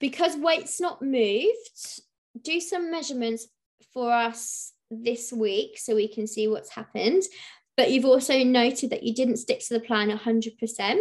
because 0.00 0.36
weight's 0.36 0.80
not 0.80 1.02
moved, 1.02 2.00
do 2.42 2.60
some 2.60 2.90
measurements 2.90 3.46
for 3.92 4.12
us 4.12 4.72
this 4.90 5.32
week 5.32 5.78
so 5.78 5.94
we 5.94 6.08
can 6.08 6.26
see 6.26 6.48
what's 6.48 6.74
happened. 6.74 7.22
But 7.76 7.90
you've 7.90 8.04
also 8.04 8.42
noted 8.44 8.90
that 8.90 9.02
you 9.02 9.14
didn't 9.14 9.38
stick 9.38 9.60
to 9.60 9.74
the 9.74 9.80
plan 9.80 10.10
100%. 10.10 10.98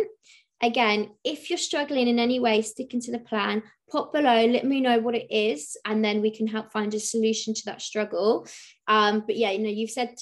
Again, 0.64 1.10
if 1.24 1.50
you're 1.50 1.58
struggling 1.58 2.08
in 2.08 2.20
any 2.20 2.40
way 2.40 2.62
sticking 2.62 3.02
to 3.02 3.12
the 3.12 3.20
plan, 3.20 3.64
pop 3.92 4.14
below, 4.14 4.46
let 4.46 4.66
me 4.66 4.80
know 4.80 5.00
what 5.00 5.16
it 5.16 5.28
is, 5.32 5.76
and 5.86 6.06
then 6.06 6.22
we 6.22 6.30
can 6.30 6.48
help 6.48 6.72
find 6.72 6.94
a 6.94 7.00
solution 7.00 7.54
to 7.56 7.62
that 7.66 7.82
struggle. 7.82 8.48
Um, 8.88 9.24
but 9.26 9.36
yeah, 9.36 9.52
you 9.52 9.60
know, 9.60 9.70
you've 9.70 9.90
said 9.90 10.16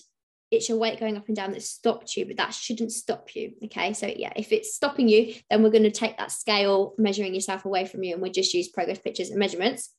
it's 0.52 0.68
your 0.68 0.78
weight 0.78 1.00
going 1.00 1.16
up 1.16 1.28
and 1.28 1.36
down 1.36 1.52
that 1.52 1.62
stopped 1.62 2.16
you, 2.18 2.26
but 2.26 2.38
that 2.38 2.54
shouldn't 2.54 2.92
stop 2.92 3.36
you. 3.36 3.54
Okay. 3.66 3.94
So, 3.94 4.08
yeah, 4.08 4.34
if 4.36 4.52
it's 4.52 4.74
stopping 4.74 5.08
you, 5.08 5.36
then 5.50 5.62
we're 5.62 5.70
going 5.70 5.84
to 5.84 5.92
take 5.92 6.18
that 6.18 6.32
scale 6.32 6.96
measuring 6.98 7.36
yourself 7.36 7.66
away 7.66 7.86
from 7.86 8.04
you 8.04 8.14
and 8.14 8.22
we'll 8.22 8.32
just 8.32 8.54
use 8.54 8.68
progress 8.68 9.00
pictures 9.00 9.30
and 9.30 9.40
measurements. 9.40 9.94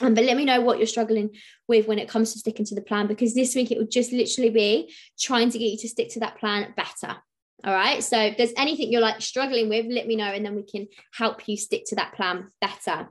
Um, 0.00 0.14
but 0.14 0.24
let 0.24 0.36
me 0.36 0.44
know 0.44 0.60
what 0.60 0.78
you're 0.78 0.86
struggling 0.86 1.30
with 1.66 1.88
when 1.88 1.98
it 1.98 2.08
comes 2.08 2.32
to 2.32 2.38
sticking 2.38 2.64
to 2.66 2.74
the 2.74 2.80
plan 2.80 3.08
because 3.08 3.34
this 3.34 3.56
week 3.56 3.72
it 3.72 3.78
will 3.78 3.86
just 3.86 4.12
literally 4.12 4.50
be 4.50 4.94
trying 5.18 5.50
to 5.50 5.58
get 5.58 5.72
you 5.72 5.78
to 5.78 5.88
stick 5.88 6.10
to 6.10 6.20
that 6.20 6.38
plan 6.38 6.72
better. 6.76 7.16
All 7.64 7.74
right. 7.74 8.02
So 8.04 8.16
if 8.20 8.36
there's 8.36 8.52
anything 8.56 8.92
you're 8.92 9.00
like 9.00 9.20
struggling 9.20 9.68
with, 9.68 9.86
let 9.88 10.06
me 10.06 10.14
know 10.14 10.32
and 10.32 10.46
then 10.46 10.54
we 10.54 10.62
can 10.62 10.86
help 11.12 11.48
you 11.48 11.56
stick 11.56 11.84
to 11.86 11.96
that 11.96 12.14
plan 12.14 12.52
better. 12.60 13.08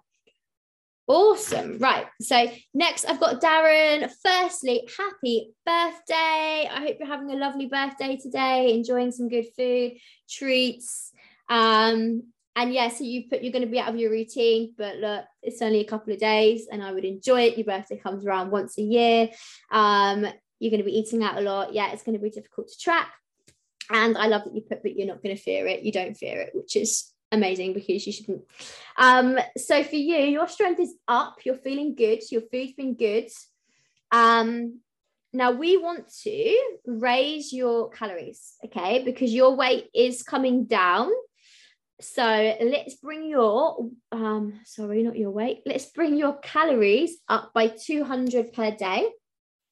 Awesome. 1.08 1.78
Right. 1.80 2.06
So 2.22 2.52
next 2.74 3.06
I've 3.06 3.20
got 3.20 3.42
Darren. 3.42 4.12
Firstly, 4.24 4.88
happy 4.98 5.54
birthday. 5.66 6.70
I 6.70 6.82
hope 6.82 6.98
you're 7.00 7.08
having 7.08 7.32
a 7.32 7.36
lovely 7.36 7.68
birthday 7.68 8.18
today, 8.22 8.74
enjoying 8.74 9.12
some 9.12 9.30
good 9.30 9.46
food, 9.56 9.94
treats. 10.30 11.14
Um, 11.50 12.24
and 12.58 12.74
yeah, 12.74 12.90
so 12.90 13.06
you 13.06 13.30
put 13.30 13.42
you're 13.42 13.54
going 13.54 13.64
to 13.64 13.72
be 13.72 13.80
out 13.80 13.88
of 13.88 14.00
your 14.00 14.12
routine, 14.12 14.74
but 14.78 14.98
look, 14.98 15.24
it's 15.42 15.62
only 15.62 15.80
a 15.80 15.88
couple 15.88 16.12
of 16.12 16.20
days 16.20 16.68
and 16.70 16.84
I 16.84 16.92
would 16.92 17.06
enjoy 17.06 17.44
it. 17.44 17.58
Your 17.58 17.66
birthday 17.66 17.98
comes 17.98 18.26
around 18.26 18.52
once 18.52 18.78
a 18.78 18.82
year. 18.82 19.30
Um, 19.72 20.26
you're 20.60 20.72
going 20.72 20.82
to 20.82 20.90
be 20.90 20.98
eating 20.98 21.24
out 21.24 21.38
a 21.38 21.42
lot. 21.42 21.74
Yeah, 21.74 21.92
it's 21.92 22.04
going 22.04 22.18
to 22.18 22.24
be 22.24 22.32
difficult 22.32 22.68
to 22.68 22.80
track. 22.80 23.14
And 23.90 24.18
I 24.18 24.28
love 24.28 24.44
that 24.44 24.56
you 24.56 24.62
put, 24.62 24.82
but 24.84 24.98
you're 24.98 25.08
not 25.08 25.24
going 25.24 25.36
to 25.36 25.42
fear 25.42 25.68
it. 25.68 25.84
You 25.84 25.94
don't 25.94 26.18
fear 26.18 26.42
it, 26.42 26.50
which 26.54 26.76
is 26.76 27.14
amazing 27.32 27.74
because 27.74 28.06
you 28.06 28.14
shouldn't. 28.14 28.44
Um, 28.98 29.38
so 29.58 29.84
for 29.84 29.96
you, 29.96 30.18
your 30.18 30.48
strength 30.48 30.80
is 30.80 30.96
up. 31.08 31.38
You're 31.44 31.56
feeling 31.56 31.96
good. 31.96 32.20
Your 32.32 32.42
food's 32.52 32.74
been 32.74 32.96
good. 32.96 33.30
Um, 34.12 34.80
now 35.34 35.52
we 35.52 35.78
want 35.78 36.12
to 36.24 36.58
raise 36.86 37.52
your 37.52 37.90
calories, 37.90 38.54
okay? 38.66 39.04
Because 39.04 39.34
your 39.34 39.56
weight 39.56 39.90
is 39.94 40.24
coming 40.24 40.66
down. 40.66 41.12
So 42.00 42.24
let's 42.24 42.96
bring 42.96 43.28
your 43.28 43.90
um 44.12 44.60
sorry, 44.66 45.04
not 45.04 45.18
your 45.18 45.32
weight. 45.32 45.64
Let's 45.66 45.86
bring 45.86 46.16
your 46.16 46.38
calories 46.40 47.18
up 47.28 47.54
by 47.54 47.68
200 47.68 48.54
per 48.54 48.72
day. 48.72 49.10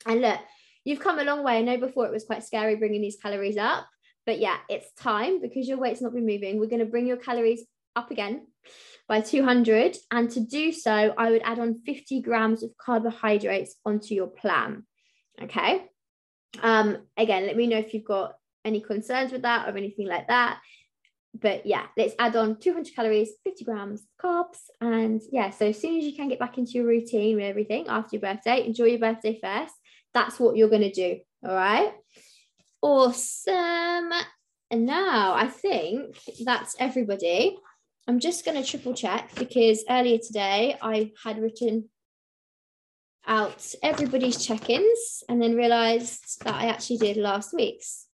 And 0.06 0.22
look, 0.22 0.40
you've 0.84 1.00
come 1.00 1.20
a 1.20 1.24
long 1.24 1.44
way. 1.44 1.58
I 1.58 1.62
know 1.62 1.78
before 1.78 2.06
it 2.06 2.12
was 2.12 2.26
quite 2.26 2.44
scary 2.44 2.76
bringing 2.76 3.02
these 3.02 3.18
calories 3.18 3.58
up, 3.58 3.88
but 4.26 4.40
yeah, 4.40 4.58
it's 4.70 4.92
time 4.94 5.42
because 5.42 5.68
your 5.68 5.78
weight's 5.78 6.02
not 6.02 6.14
been 6.14 6.26
moving. 6.26 6.60
We're 6.60 6.68
going 6.68 6.80
to 6.80 6.86
bring 6.86 7.08
your 7.08 7.18
calories 7.18 7.64
up 7.96 8.12
again 8.12 8.48
by 9.08 9.22
200. 9.22 9.98
And 10.12 10.30
to 10.32 10.40
do 10.40 10.72
so, 10.72 11.14
I 11.18 11.32
would 11.32 11.42
add 11.44 11.60
on 11.60 11.82
50 11.86 12.22
grams 12.22 12.64
of 12.64 12.72
carbohydrates 12.78 13.76
onto 13.86 14.16
your 14.16 14.28
plan. 14.28 14.86
Okay. 15.42 15.86
Um, 16.62 16.98
again, 17.18 17.46
let 17.46 17.58
me 17.58 17.68
know 17.68 17.78
if 17.78 17.94
you've 17.94 18.06
got 18.06 18.34
any 18.64 18.82
concerns 18.82 19.32
with 19.32 19.44
that 19.44 19.68
or 19.68 19.78
anything 19.78 20.08
like 20.08 20.28
that. 20.28 20.60
But 21.40 21.66
yeah, 21.66 21.86
let's 21.98 22.16
add 22.18 22.36
on 22.36 22.58
200 22.60 22.96
calories, 22.96 23.32
50 23.44 23.66
grams 23.66 24.02
of 24.02 24.26
carbs. 24.26 24.60
And 24.80 25.22
yeah, 25.32 25.50
so 25.50 25.68
as 25.68 25.80
soon 25.80 25.98
as 25.98 26.06
you 26.06 26.16
can 26.16 26.30
get 26.30 26.40
back 26.40 26.58
into 26.58 26.72
your 26.72 26.86
routine 26.86 27.36
with 27.36 27.46
everything 27.46 27.88
after 27.90 28.16
your 28.16 28.22
birthday, 28.22 28.66
enjoy 28.66 28.86
your 28.86 29.00
birthday 29.00 29.38
first. 29.42 29.74
That's 30.14 30.40
what 30.40 30.56
you're 30.56 30.70
going 30.70 30.82
to 30.82 30.92
do. 30.92 31.20
All 31.46 31.54
right. 31.54 31.92
Awesome. 32.86 34.12
And 34.70 34.86
now 34.86 35.34
I 35.34 35.48
think 35.48 36.20
that's 36.44 36.76
everybody. 36.78 37.58
I'm 38.08 38.20
just 38.20 38.46
going 38.46 38.62
to 38.62 38.70
triple 38.70 38.94
check 38.94 39.32
because 39.40 39.84
earlier 39.90 40.20
today 40.20 40.78
I 40.80 41.12
had 41.24 41.42
written 41.42 41.90
out 43.26 43.74
everybody's 43.82 44.46
check 44.46 44.70
ins 44.70 45.24
and 45.28 45.42
then 45.42 45.56
realized 45.56 46.44
that 46.44 46.54
I 46.54 46.68
actually 46.68 46.98
did 46.98 47.18
last 47.18 47.56
week's. 47.56 48.06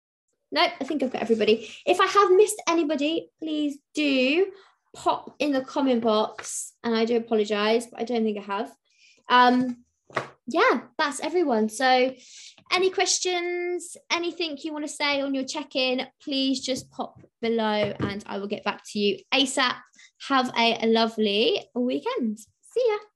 Nope, 0.53 0.71
I 0.79 0.85
think 0.85 1.03
I've 1.03 1.11
got 1.11 1.21
everybody. 1.21 1.69
If 1.85 1.99
I 1.99 2.05
have 2.05 2.31
missed 2.31 2.63
anybody, 2.69 3.29
please 3.39 3.77
do 3.93 4.53
pop 4.95 5.35
in 5.39 5.51
the 5.51 5.65
comment 5.65 6.01
box. 6.01 6.71
And 6.81 6.95
I 6.95 7.03
do 7.03 7.17
apologize, 7.17 7.87
but 7.87 7.99
I 7.99 8.05
don't 8.05 8.23
think 8.23 8.37
I 8.37 8.43
have. 8.43 8.71
Um, 9.27 9.83
yeah, 10.47 10.81
that's 10.97 11.19
everyone. 11.19 11.69
So, 11.69 12.13
any 12.71 12.89
questions, 12.89 13.97
anything 14.11 14.57
you 14.61 14.73
want 14.73 14.85
to 14.85 14.91
say 14.91 15.21
on 15.21 15.33
your 15.33 15.43
check 15.43 15.75
in, 15.75 16.07
please 16.21 16.61
just 16.61 16.89
pop 16.91 17.21
below 17.41 17.93
and 17.99 18.23
I 18.27 18.37
will 18.37 18.47
get 18.47 18.63
back 18.63 18.81
to 18.91 18.99
you 18.99 19.19
ASAP. 19.33 19.75
Have 20.27 20.51
a, 20.57 20.85
a 20.85 20.87
lovely 20.87 21.63
weekend. 21.75 22.39
See 22.39 22.85
ya. 22.87 23.10